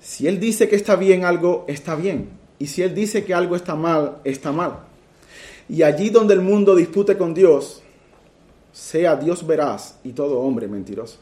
[0.00, 2.30] Si Él dice que está bien algo, está bien.
[2.58, 4.80] Y si Él dice que algo está mal, está mal.
[5.68, 7.80] Y allí donde el mundo dispute con Dios,
[8.72, 11.18] sea Dios veraz y todo hombre mentiroso.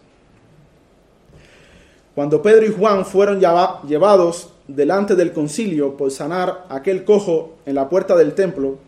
[2.15, 3.39] Cuando Pedro y Juan fueron
[3.87, 8.79] llevados delante del concilio por sanar aquel cojo en la puerta del templo,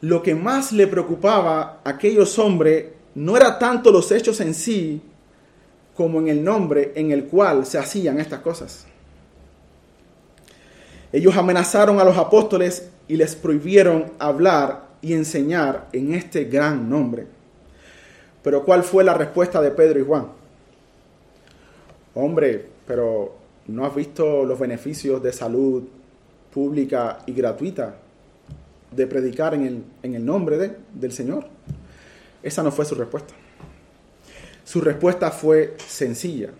[0.00, 5.00] lo que más le preocupaba a aquellos hombres no era tanto los hechos en sí
[5.96, 8.86] como en el nombre en el cual se hacían estas cosas.
[11.12, 17.26] Ellos amenazaron a los apóstoles y les prohibieron hablar y enseñar en este gran nombre.
[18.42, 20.28] Pero ¿cuál fue la respuesta de Pedro y Juan?
[22.14, 23.37] Hombre, pero
[23.68, 25.84] ¿no has visto los beneficios de salud
[26.52, 27.96] pública y gratuita
[28.90, 31.46] de predicar en el, en el nombre de, del Señor?
[32.42, 33.34] Esa no fue su respuesta.
[34.64, 36.50] Su respuesta fue sencilla.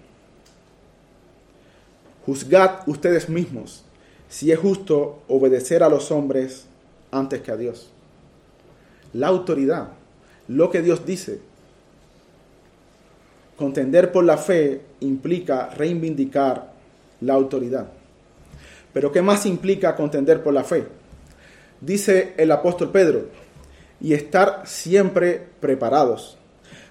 [2.25, 3.85] Juzgad ustedes mismos
[4.29, 6.66] si es justo obedecer a los hombres
[7.11, 7.90] antes que a Dios.
[9.14, 9.88] La autoridad,
[10.47, 11.40] lo que Dios dice.
[13.57, 16.78] Contender por la fe implica reivindicar
[17.20, 17.88] la autoridad.
[18.92, 20.87] Pero ¿qué más implica contender por la fe?
[21.81, 23.26] Dice el apóstol Pedro,
[24.00, 26.37] y estar siempre preparados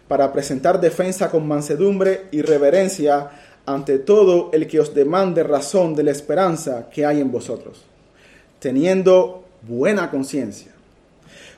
[0.07, 3.29] para presentar defensa con mansedumbre y reverencia
[3.65, 7.83] ante todo el que os demande razón de la esperanza que hay en vosotros,
[8.59, 10.71] teniendo buena conciencia,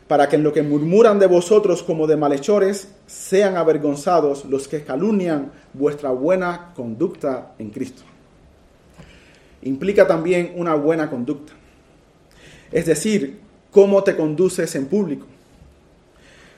[0.08, 4.84] para que en lo que murmuran de vosotros como de malhechores sean avergonzados los que
[4.84, 8.02] calumnian vuestra buena conducta en Cristo.
[9.62, 11.54] Implica también una buena conducta,
[12.72, 13.40] es decir,
[13.72, 15.26] cómo te conduces en público.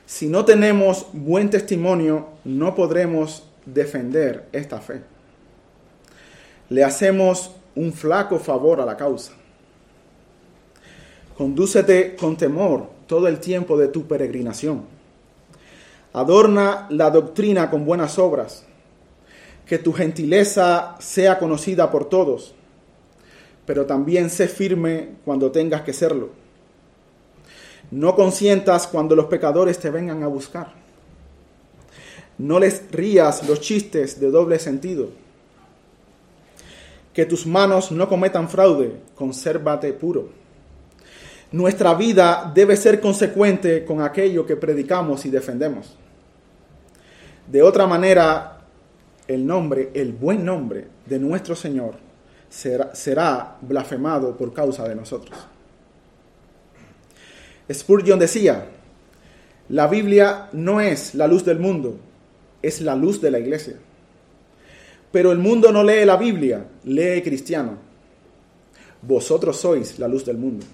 [0.05, 5.01] Si no tenemos buen testimonio, no podremos defender esta fe
[6.71, 9.33] le hacemos un flaco favor a la causa.
[11.37, 14.85] Condúcete con temor todo el tiempo de tu peregrinación.
[16.13, 18.65] Adorna la doctrina con buenas obras.
[19.65, 22.55] Que tu gentileza sea conocida por todos,
[23.65, 26.29] pero también sé firme cuando tengas que serlo.
[27.91, 30.73] No consientas cuando los pecadores te vengan a buscar.
[32.37, 35.09] No les rías los chistes de doble sentido
[37.13, 40.29] que tus manos no cometan fraude, consérvate puro.
[41.51, 45.97] Nuestra vida debe ser consecuente con aquello que predicamos y defendemos.
[47.47, 48.61] De otra manera,
[49.27, 51.95] el nombre, el buen nombre de nuestro Señor
[52.51, 55.37] será, blasfemado por causa de nosotros.
[57.71, 58.65] Spurgeon decía,
[59.69, 61.97] la Biblia no es la luz del mundo,
[62.61, 63.75] es la luz de la iglesia.
[65.11, 67.77] Pero el mundo no lee la Biblia, lee cristiano.
[69.01, 70.65] Vosotros sois la luz del mundo.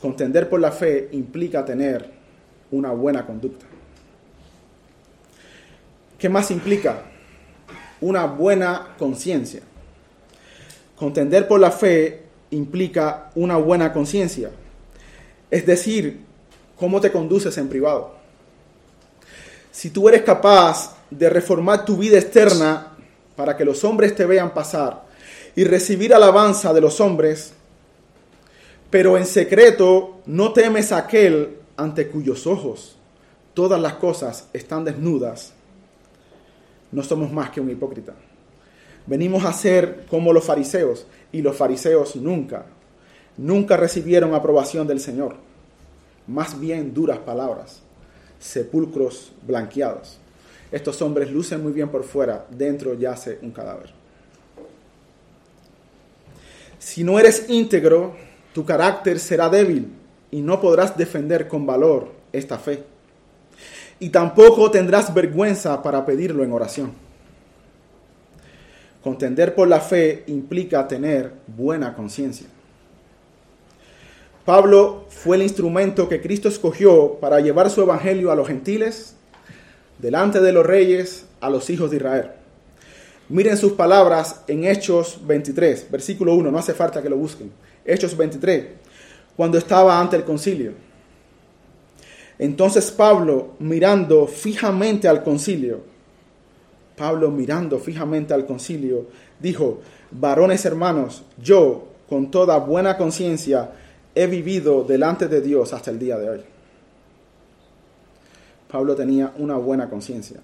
[0.00, 2.10] Contender por la fe implica tener
[2.70, 3.66] una buena conducta.
[6.18, 7.02] ¿Qué más implica?
[8.00, 9.62] Una buena conciencia.
[10.98, 14.50] Contender por la fe implica una buena conciencia.
[15.50, 16.20] Es decir,
[16.76, 18.12] cómo te conduces en privado.
[19.70, 22.96] Si tú eres capaz de reformar tu vida externa
[23.36, 25.04] para que los hombres te vean pasar
[25.54, 27.52] y recibir alabanza de los hombres,
[28.90, 32.96] pero en secreto no temes a aquel ante cuyos ojos
[33.54, 35.52] todas las cosas están desnudas,
[36.92, 38.14] no somos más que un hipócrita.
[39.08, 42.66] Venimos a ser como los fariseos y los fariseos nunca,
[43.38, 45.36] nunca recibieron aprobación del Señor,
[46.26, 47.80] más bien duras palabras,
[48.38, 50.18] sepulcros blanqueados.
[50.70, 53.94] Estos hombres lucen muy bien por fuera, dentro yace un cadáver.
[56.78, 58.14] Si no eres íntegro,
[58.52, 59.90] tu carácter será débil
[60.30, 62.84] y no podrás defender con valor esta fe.
[64.00, 67.07] Y tampoco tendrás vergüenza para pedirlo en oración.
[69.08, 72.46] Contender por la fe implica tener buena conciencia.
[74.44, 79.14] Pablo fue el instrumento que Cristo escogió para llevar su evangelio a los gentiles
[79.98, 82.32] delante de los reyes a los hijos de Israel.
[83.30, 87.50] Miren sus palabras en Hechos 23, versículo 1, no hace falta que lo busquen.
[87.86, 88.66] Hechos 23,
[89.38, 90.72] cuando estaba ante el concilio.
[92.38, 95.80] Entonces Pablo, mirando fijamente al concilio,
[96.98, 99.06] Pablo mirando fijamente al concilio,
[99.40, 99.78] dijo,
[100.10, 103.70] varones hermanos, yo con toda buena conciencia
[104.14, 106.40] he vivido delante de Dios hasta el día de hoy.
[108.68, 110.40] Pablo tenía una buena conciencia.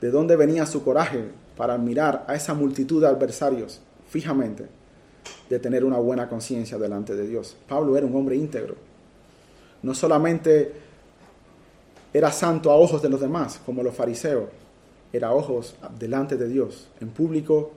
[0.00, 1.24] ¿De dónde venía su coraje
[1.56, 4.66] para mirar a esa multitud de adversarios fijamente?
[5.50, 7.56] De tener una buena conciencia delante de Dios.
[7.68, 8.76] Pablo era un hombre íntegro.
[9.82, 10.72] No solamente
[12.12, 14.48] era santo a ojos de los demás, como los fariseos,
[15.12, 17.72] era ojos delante de Dios, en público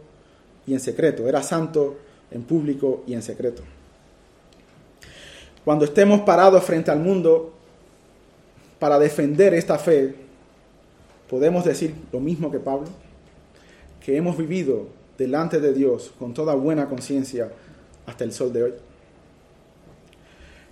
[0.67, 1.27] y en secreto.
[1.27, 1.97] Era santo
[2.29, 3.63] en público y en secreto.
[5.63, 7.53] Cuando estemos parados frente al mundo,
[8.79, 10.15] para defender esta fe,
[11.29, 12.87] podemos decir lo mismo que Pablo,
[14.03, 14.87] que hemos vivido
[15.19, 17.51] delante de Dios con toda buena conciencia
[18.07, 18.73] hasta el sol de hoy.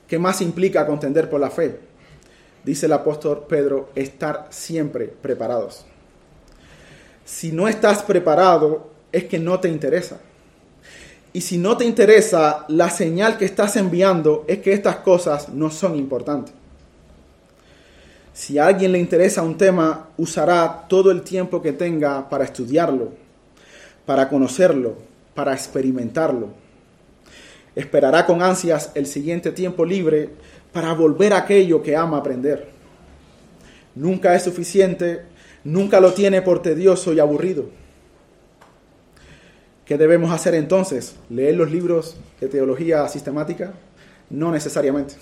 [0.08, 1.78] ¿Qué más implica contender por la fe?
[2.66, 5.86] Dice el apóstol Pedro, estar siempre preparados.
[7.30, 10.18] Si no estás preparado, es que no te interesa.
[11.32, 15.70] Y si no te interesa, la señal que estás enviando es que estas cosas no
[15.70, 16.56] son importantes.
[18.34, 23.12] Si a alguien le interesa un tema, usará todo el tiempo que tenga para estudiarlo,
[24.08, 24.96] para conocerlo,
[25.36, 26.50] para experimentarlo.
[27.76, 30.30] Esperará con ansias el siguiente tiempo libre
[30.74, 32.70] para volver a aquello que ama aprender.
[33.94, 35.29] Nunca es suficiente,
[35.64, 37.66] nunca lo tiene por tedioso y aburrido.
[39.86, 41.16] ¿Qué debemos hacer entonces?
[41.30, 43.74] ¿Leer los libros de teología sistemática?
[44.30, 45.16] No necesariamente.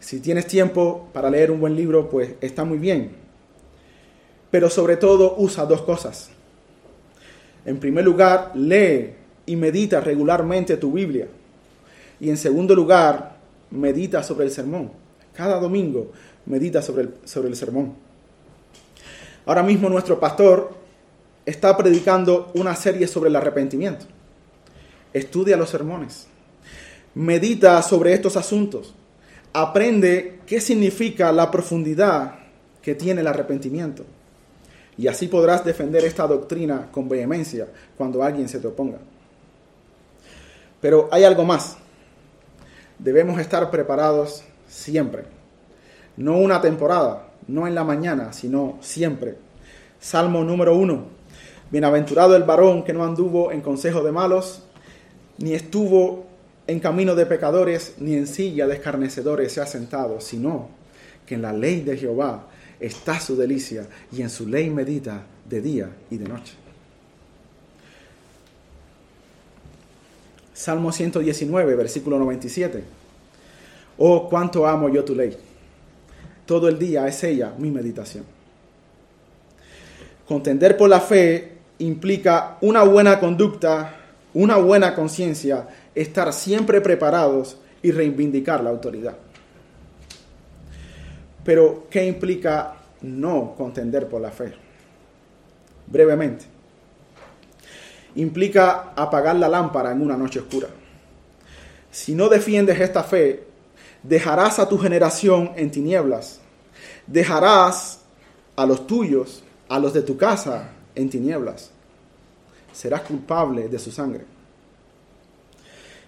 [0.00, 3.10] Si tienes tiempo para leer un buen libro, pues está muy bien.
[4.50, 6.30] Pero sobre todo usa dos cosas.
[7.66, 9.10] En primer lugar, lee
[9.44, 11.26] y medita regularmente tu Biblia.
[12.20, 13.36] Y en segundo lugar,
[13.70, 14.90] medita sobre el sermón.
[15.34, 16.12] Cada domingo
[16.46, 18.05] medita sobre el, sobre el sermón.
[19.46, 20.74] Ahora mismo nuestro pastor
[21.46, 24.04] está predicando una serie sobre el arrepentimiento.
[25.12, 26.26] Estudia los sermones.
[27.14, 28.92] Medita sobre estos asuntos.
[29.52, 32.40] Aprende qué significa la profundidad
[32.82, 34.04] que tiene el arrepentimiento.
[34.98, 38.98] Y así podrás defender esta doctrina con vehemencia cuando alguien se te oponga.
[40.80, 41.76] Pero hay algo más.
[42.98, 45.24] Debemos estar preparados siempre.
[46.16, 49.36] No una temporada, no en la mañana, sino siempre.
[50.00, 51.04] Salmo número uno.
[51.70, 54.62] Bienaventurado el varón que no anduvo en consejo de malos,
[55.38, 56.26] ni estuvo
[56.66, 60.68] en camino de pecadores, ni en silla de escarnecedores se ha sentado, sino
[61.26, 62.46] que en la ley de Jehová
[62.80, 66.54] está su delicia, y en su ley medita de día y de noche.
[70.52, 72.82] Salmo 119, versículo 97.
[73.98, 75.36] Oh, cuánto amo yo tu ley.
[76.46, 78.24] Todo el día es ella mi meditación.
[80.26, 83.94] Contender por la fe implica una buena conducta,
[84.34, 89.16] una buena conciencia, estar siempre preparados y reivindicar la autoridad.
[91.44, 94.52] Pero, ¿qué implica no contender por la fe?
[95.86, 96.44] Brevemente,
[98.16, 100.68] implica apagar la lámpara en una noche oscura.
[101.90, 103.44] Si no defiendes esta fe,
[104.08, 106.40] dejarás a tu generación en tinieblas,
[107.06, 108.00] dejarás
[108.54, 111.70] a los tuyos, a los de tu casa, en tinieblas.
[112.72, 114.24] Serás culpable de su sangre.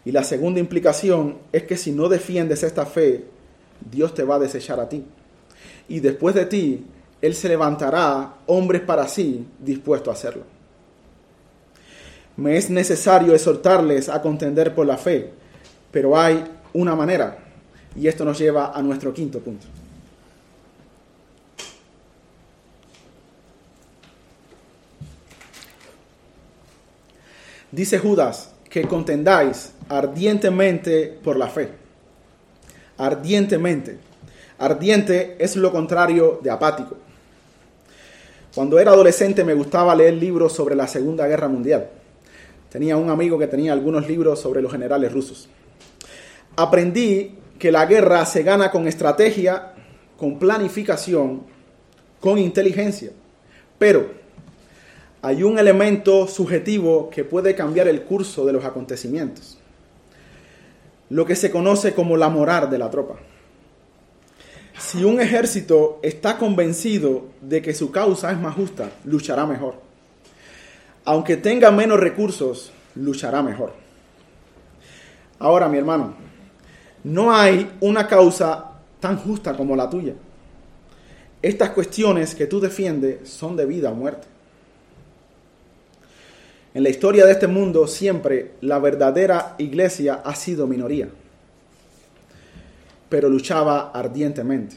[0.05, 3.25] Y la segunda implicación es que si no defiendes esta fe,
[3.91, 5.05] Dios te va a desechar a ti.
[5.89, 6.87] Y después de ti,
[7.21, 10.45] Él se levantará hombres para sí dispuestos a hacerlo.
[12.37, 15.33] Me es necesario exhortarles a contender por la fe,
[15.91, 17.48] pero hay una manera.
[17.99, 19.67] Y esto nos lleva a nuestro quinto punto.
[27.73, 31.71] Dice Judas que contendáis ardientemente por la fe.
[32.99, 33.99] Ardientemente.
[34.59, 36.97] Ardiente es lo contrario de apático.
[38.55, 41.89] Cuando era adolescente me gustaba leer libros sobre la Segunda Guerra Mundial.
[42.71, 45.49] Tenía un amigo que tenía algunos libros sobre los generales rusos.
[46.57, 49.75] Aprendí que la guerra se gana con estrategia,
[50.17, 51.43] con planificación,
[52.21, 53.11] con inteligencia.
[53.79, 54.13] Pero
[55.23, 59.59] hay un elemento subjetivo que puede cambiar el curso de los acontecimientos,
[61.11, 63.17] lo que se conoce como la moral de la tropa.
[64.79, 69.75] Si un ejército está convencido de que su causa es más justa, luchará mejor.
[71.05, 73.73] Aunque tenga menos recursos, luchará mejor.
[75.41, 76.28] Ahora, mi hermano,
[77.05, 80.15] no hay una causa tan justa como la tuya.
[81.41, 84.27] Estas cuestiones que tú defiendes son de vida o muerte.
[86.75, 91.09] En la historia de este mundo siempre la verdadera iglesia ha sido minoría,
[93.09, 94.77] pero luchaba ardientemente.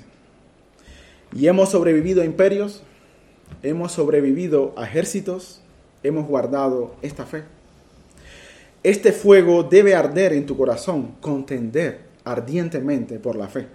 [1.34, 2.84] Y hemos sobrevivido a imperios,
[3.64, 5.62] hemos sobrevivido a ejércitos,
[6.04, 7.44] hemos guardado esta fe.
[8.84, 13.68] Este fuego debe arder en tu corazón, contender ardientemente por la fe.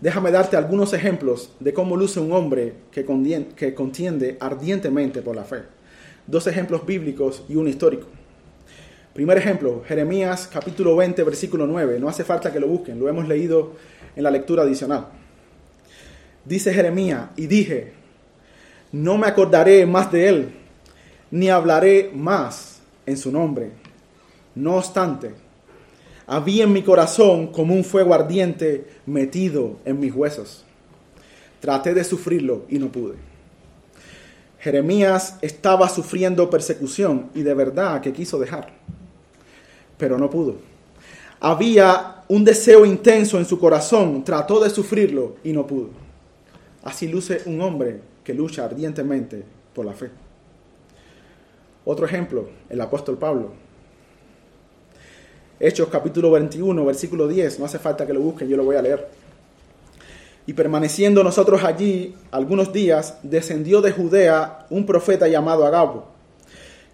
[0.00, 3.04] Déjame darte algunos ejemplos de cómo luce un hombre que
[3.74, 5.62] contiende ardientemente por la fe
[6.26, 8.06] dos ejemplos bíblicos y uno histórico.
[9.12, 12.00] Primer ejemplo, Jeremías capítulo 20, versículo 9.
[12.00, 13.72] No hace falta que lo busquen, lo hemos leído
[14.16, 15.08] en la lectura adicional.
[16.44, 17.92] Dice Jeremías, y dije,
[18.92, 20.48] no me acordaré más de él,
[21.30, 23.70] ni hablaré más en su nombre.
[24.54, 25.34] No obstante,
[26.26, 30.64] había en mi corazón como un fuego ardiente metido en mis huesos.
[31.60, 33.14] Traté de sufrirlo y no pude.
[34.58, 38.72] Jeremías estaba sufriendo persecución y de verdad que quiso dejar,
[39.98, 40.56] pero no pudo.
[41.40, 45.90] Había un deseo intenso en su corazón, trató de sufrirlo y no pudo.
[46.82, 49.44] Así luce un hombre que lucha ardientemente
[49.74, 50.10] por la fe.
[51.84, 53.52] Otro ejemplo, el apóstol Pablo.
[55.60, 58.82] Hechos capítulo 21, versículo 10, no hace falta que lo busquen, yo lo voy a
[58.82, 59.08] leer.
[60.46, 66.08] Y permaneciendo nosotros allí algunos días, descendió de Judea un profeta llamado Agabo,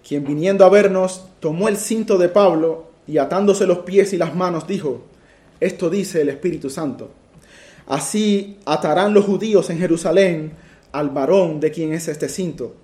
[0.06, 4.34] quien viniendo a vernos tomó el cinto de Pablo y atándose los pies y las
[4.36, 5.04] manos dijo,
[5.58, 7.10] esto dice el Espíritu Santo,
[7.86, 10.52] así atarán los judíos en Jerusalén
[10.92, 12.74] al varón de quien es este cinto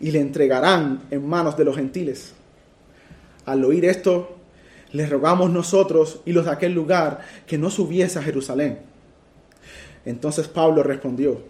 [0.00, 2.32] y le entregarán en manos de los gentiles.
[3.44, 4.35] Al oír esto,
[4.96, 8.78] le rogamos nosotros y los de aquel lugar que no subiese a Jerusalén
[10.06, 11.40] entonces Pablo respondió,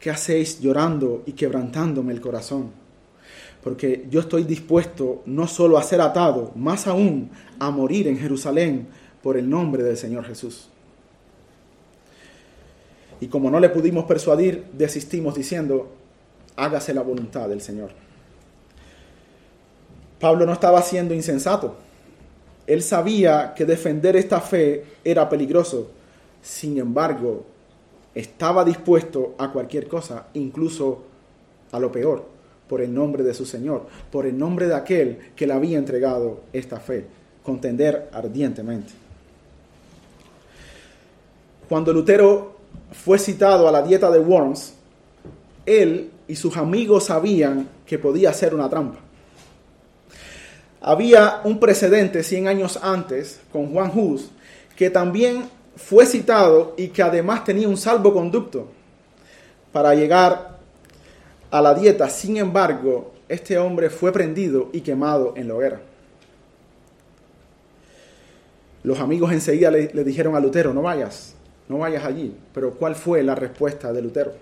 [0.00, 2.72] ¿qué hacéis llorando y quebrantándome el corazón?
[3.62, 7.30] Porque yo estoy dispuesto no solo a ser atado, más aún
[7.60, 8.88] a morir en Jerusalén
[9.22, 10.68] por el nombre del Señor Jesús.
[13.20, 15.94] Y como no le pudimos persuadir, desistimos diciendo,
[16.56, 17.90] hágase la voluntad del Señor.
[20.18, 21.76] Pablo no estaba siendo insensato.
[22.66, 25.90] Él sabía que defender esta fe era peligroso
[26.44, 27.42] sin embargo,
[28.14, 31.02] estaba dispuesto a cualquier cosa, incluso
[31.72, 32.22] a lo peor,
[32.68, 36.42] por el nombre de su Señor, por el nombre de aquel que le había entregado
[36.52, 37.06] esta fe,
[37.42, 38.92] contender ardientemente.
[41.66, 42.58] Cuando Lutero
[42.92, 44.74] fue citado a la dieta de Worms,
[45.64, 49.03] él y sus amigos sabían que podía ser una trampa.
[50.86, 54.30] Había un precedente 100 años antes con Juan Hus
[54.76, 55.44] que también
[55.76, 58.68] fue citado y que además tenía un salvoconducto
[59.72, 60.58] para llegar
[61.50, 62.10] a la dieta.
[62.10, 65.80] Sin embargo, este hombre fue prendido y quemado en la hoguera.
[68.82, 71.34] Los amigos enseguida le, le, dijeron a Lutero, no vayas,
[71.66, 72.36] no vayas allí.
[72.52, 74.34] Pero ¿cuál fue la respuesta de Lutero?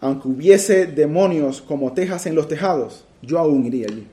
[0.00, 4.06] Aunque hubiese demonios como tejas en los tejados, yo aún iría allí.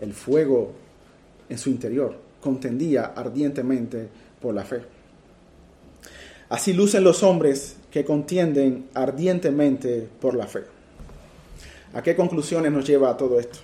[0.00, 0.72] El fuego
[1.48, 4.08] en su interior contendía ardientemente
[4.40, 4.82] por la fe.
[6.48, 10.60] Así lucen los hombres que contienden ardientemente por la fe.
[11.94, 13.58] ¿A qué conclusiones nos lleva todo esto?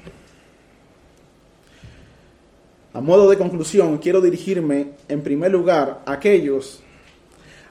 [2.95, 6.83] A modo de conclusión, quiero dirigirme en primer lugar a aquellos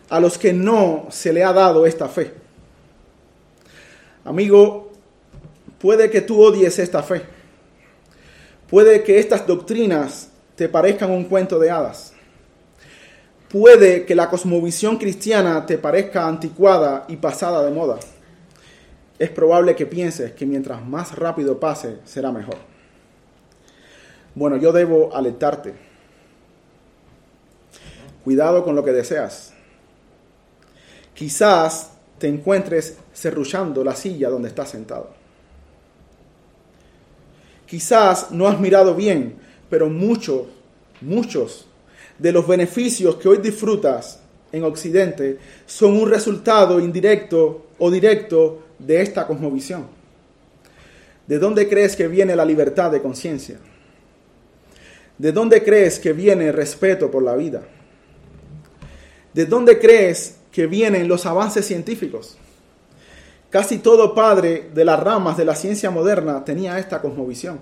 [0.10, 2.34] a los que no se le ha dado esta fe.
[4.26, 4.92] Amigo,
[5.80, 7.22] puede que tú odies esta fe.
[8.72, 12.14] Puede que estas doctrinas te parezcan un cuento de hadas
[13.52, 18.00] puede que la cosmovisión cristiana te parezca anticuada y pasada de moda.
[19.20, 22.56] Es probable que pienses que mientras más rápido pase, será mejor.
[24.34, 25.74] Bueno, yo debo alertarte.
[28.24, 29.54] Cuidado con lo que deseas.
[31.14, 35.21] Quizás te encuentres cerrullando la silla donde estás sentado.
[37.72, 39.36] Quizás no has mirado bien,
[39.70, 40.42] pero muchos,
[41.00, 41.68] muchos
[42.20, 44.20] de los beneficios que hoy disfrutas
[44.52, 49.88] en Occidente son un resultado indirecto o directo de esta cosmovisión.
[51.26, 53.58] ¿De dónde crees que viene la libertad de conciencia?
[55.18, 57.62] ¿De dónde crees que viene el respeto por la vida?
[59.34, 62.38] ¿De dónde crees que vienen los avances científicos?
[63.52, 67.60] Casi todo padre de las ramas de la ciencia moderna tenía esta cosmovisión.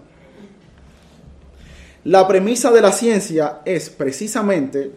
[2.03, 4.91] La premisa de la ciencia es precisamente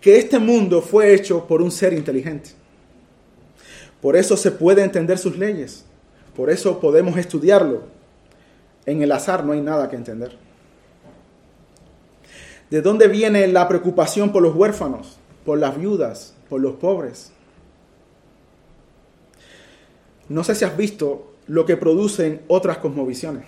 [0.00, 2.50] que este mundo fue hecho por un ser inteligente.
[4.00, 5.84] Por eso se puede entender sus leyes.
[6.34, 7.84] Por eso podemos estudiarlo.
[8.84, 10.36] En el azar no hay nada que entender.
[12.68, 17.30] ¿De dónde viene la preocupación por los huérfanos, por las viudas, por los pobres?
[20.32, 23.44] No sé si has visto lo que producen otras cosmovisiones.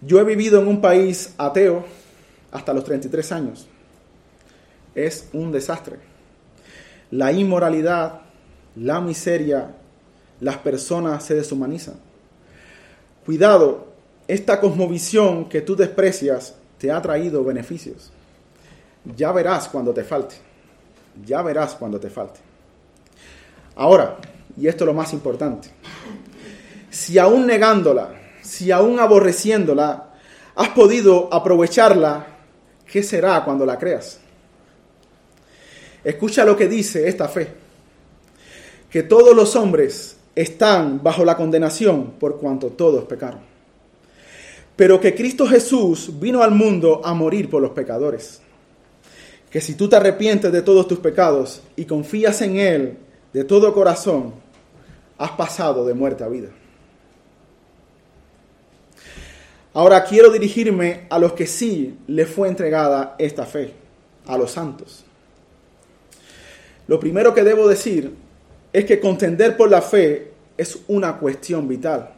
[0.00, 1.84] Yo he vivido en un país ateo
[2.50, 3.68] hasta los 33 años.
[4.96, 5.98] Es un desastre.
[7.12, 8.22] La inmoralidad,
[8.74, 9.76] la miseria,
[10.40, 11.94] las personas se deshumanizan.
[13.24, 13.92] Cuidado,
[14.26, 18.10] esta cosmovisión que tú desprecias te ha traído beneficios.
[19.16, 20.34] Ya verás cuando te falte.
[21.24, 22.40] Ya verás cuando te falte.
[23.76, 24.16] Ahora,
[24.60, 25.70] y esto es lo más importante,
[26.90, 30.12] si aún negándola, si aún aborreciéndola,
[30.54, 32.26] has podido aprovecharla,
[32.84, 34.20] ¿qué será cuando la creas?
[36.04, 37.48] Escucha lo que dice esta fe,
[38.90, 43.40] que todos los hombres están bajo la condenación por cuanto todos pecaron,
[44.76, 48.42] pero que Cristo Jesús vino al mundo a morir por los pecadores,
[49.50, 52.98] que si tú te arrepientes de todos tus pecados y confías en Él
[53.32, 54.34] de todo corazón,
[55.20, 56.48] has pasado de muerte a vida.
[59.74, 63.74] Ahora quiero dirigirme a los que sí le fue entregada esta fe,
[64.26, 65.04] a los santos.
[66.88, 68.14] Lo primero que debo decir
[68.72, 72.12] es que contender por la fe es una cuestión vital.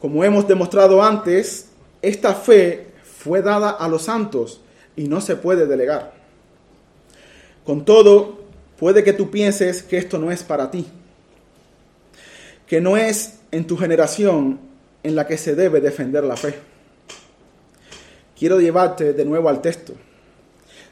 [0.00, 4.60] Como hemos demostrado antes, esta fe fue dada a los santos
[4.94, 6.12] y no se puede delegar.
[7.64, 8.38] Con todo,
[8.78, 10.86] puede que tú pienses que esto no es para ti,
[12.68, 14.60] que no es en tu generación
[15.02, 16.54] en la que se debe defender la fe.
[18.38, 19.94] Quiero llevarte de nuevo al texto.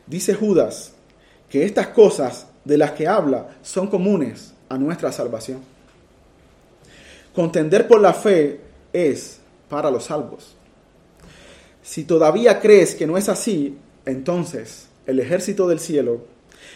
[0.07, 0.93] Dice Judas
[1.51, 5.61] que estas cosas de las que habla son comunes a nuestra salvación.
[7.35, 8.61] Contender por la fe
[8.93, 10.55] es para los salvos.
[11.83, 16.25] Si todavía crees que no es así, entonces el ejército del cielo,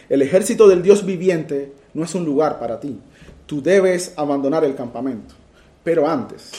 [0.09, 3.01] el ejército del Dios viviente, no es un lugar para ti.
[3.51, 5.35] Tú debes abandonar el campamento.
[5.83, 6.53] Pero antes,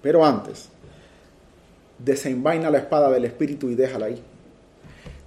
[0.00, 0.68] pero antes,
[1.98, 4.22] desenvaina la espada del Espíritu y déjala ahí.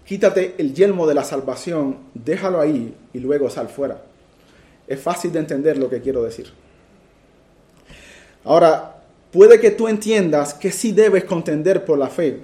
[0.06, 4.02] Quítate el yelmo de la salvación, déjalo ahí y luego sal fuera.
[4.88, 6.48] Es fácil de entender lo que quiero decir.
[8.46, 9.02] Ahora,
[9.34, 12.40] puede que tú entiendas que sí debes contender por la fe,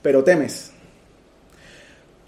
[0.00, 0.69] pero temes.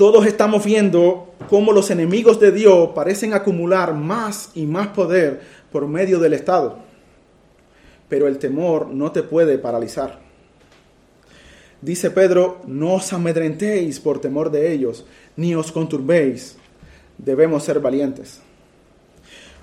[0.02, 5.40] Todos estamos viendo cómo los enemigos de Dios parecen acumular más y más poder
[5.70, 6.76] por medio del Estado
[8.08, 10.18] pero el temor no te puede paralizar.
[11.80, 16.56] Dice Pedro, no os amedrentéis por temor de ellos, ni os conturbéis.
[17.16, 18.40] Debemos ser valientes.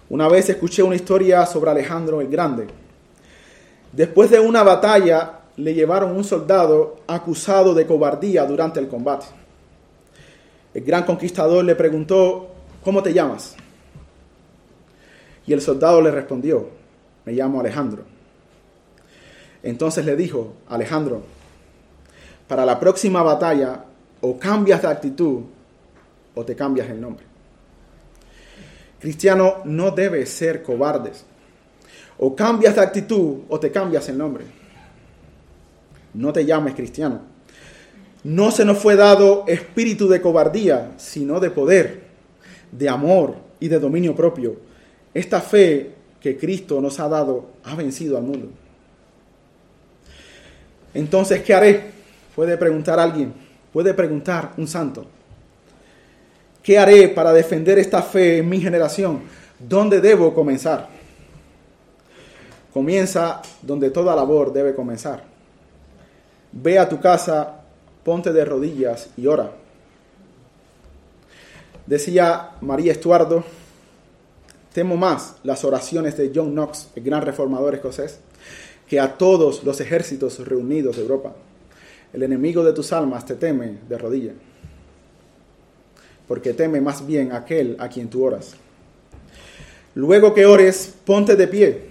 [0.10, 2.68] Una vez escuché una historia sobre Alejandro el Grande.
[3.92, 9.39] Después de una batalla, le llevaron un soldado acusado de cobardía durante el combate.
[10.80, 12.52] El gran conquistador le preguntó,
[12.86, 13.54] ¿cómo te llamas?
[15.46, 16.70] Y el soldado le respondió,
[17.26, 18.04] me llamo Alejandro.
[19.62, 21.22] Entonces le dijo, Alejandro,
[22.48, 23.84] para la próxima batalla
[24.22, 25.42] o cambias de actitud
[26.34, 27.26] o te cambias el nombre.
[29.02, 31.26] Cristiano no debe ser cobardes.
[32.20, 34.46] O cambias de actitud o te cambias el nombre.
[36.14, 37.20] No te llames cristiano.
[38.24, 42.04] No se nos fue dado espíritu de cobardía, sino de poder,
[42.72, 44.58] de amor y de dominio propio.
[45.14, 48.50] Esta fe que Cristo nos ha dado ha vencido al mundo.
[50.94, 51.84] Entonces, ¿qué haré?
[52.36, 53.34] Puede preguntar alguien,
[53.72, 55.06] puede preguntar un santo.
[56.62, 59.22] ¿Qué haré para defender esta fe en mi generación?
[59.58, 60.90] ¿Dónde debo comenzar?
[62.74, 65.24] Comienza donde toda labor debe comenzar.
[66.52, 67.59] Ve a tu casa,
[68.04, 69.52] ponte de rodillas y ora.
[71.86, 73.44] Decía María Estuardo,
[74.74, 78.20] temo más las oraciones de John Knox, el gran reformador escocés,
[78.88, 81.34] que a todos los ejércitos reunidos de Europa.
[82.14, 84.34] El enemigo de tus almas te teme de rodilla,
[86.28, 88.54] porque teme más bien aquel a quien tú oras.
[89.96, 91.90] Luego que ores, ponte de pie,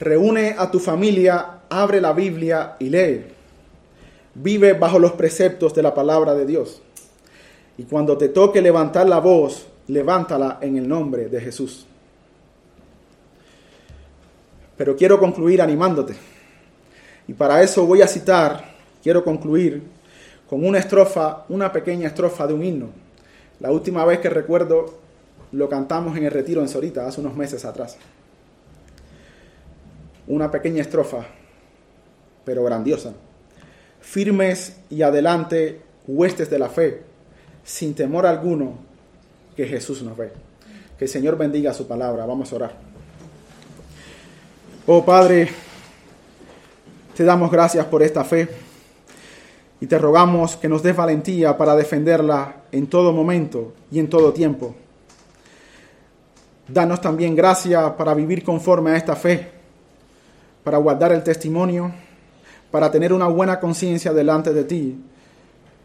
[0.00, 3.35] reúne a tu familia, abre la Biblia y lee.
[4.38, 6.82] Vive bajo los preceptos de la palabra de Dios.
[7.78, 11.86] Y cuando te toque levantar la voz, levántala en el nombre de Jesús.
[14.76, 16.14] Pero quiero concluir animándote.
[17.26, 18.62] Y para eso voy a citar,
[19.02, 19.82] quiero concluir
[20.48, 22.88] con una estrofa, una pequeña estrofa de un himno.
[23.58, 24.98] La última vez que recuerdo
[25.52, 27.96] lo cantamos en el retiro en Sorita, hace unos meses atrás.
[30.26, 31.24] Una pequeña estrofa,
[32.44, 33.14] pero grandiosa.
[34.06, 37.02] Firmes y adelante, huestes de la fe,
[37.64, 38.78] sin temor alguno,
[39.56, 40.30] que Jesús nos ve.
[40.96, 42.24] Que el Señor bendiga su palabra.
[42.24, 42.76] Vamos a orar.
[44.86, 45.48] Oh Padre,
[47.16, 48.48] te damos gracias por esta fe
[49.80, 54.32] y te rogamos que nos des valentía para defenderla en todo momento y en todo
[54.32, 54.76] tiempo.
[56.68, 59.50] Danos también gracia para vivir conforme a esta fe,
[60.62, 61.92] para guardar el testimonio,
[62.76, 64.98] para tener una buena conciencia delante de ti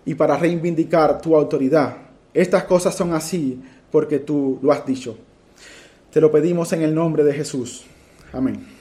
[0.04, 1.96] y para reivindicar tu autoridad.
[2.34, 5.18] Estas cosas son así porque tú lo has dicho.
[6.12, 7.86] Te lo pedimos en el nombre de Jesús.
[8.34, 8.81] Amén.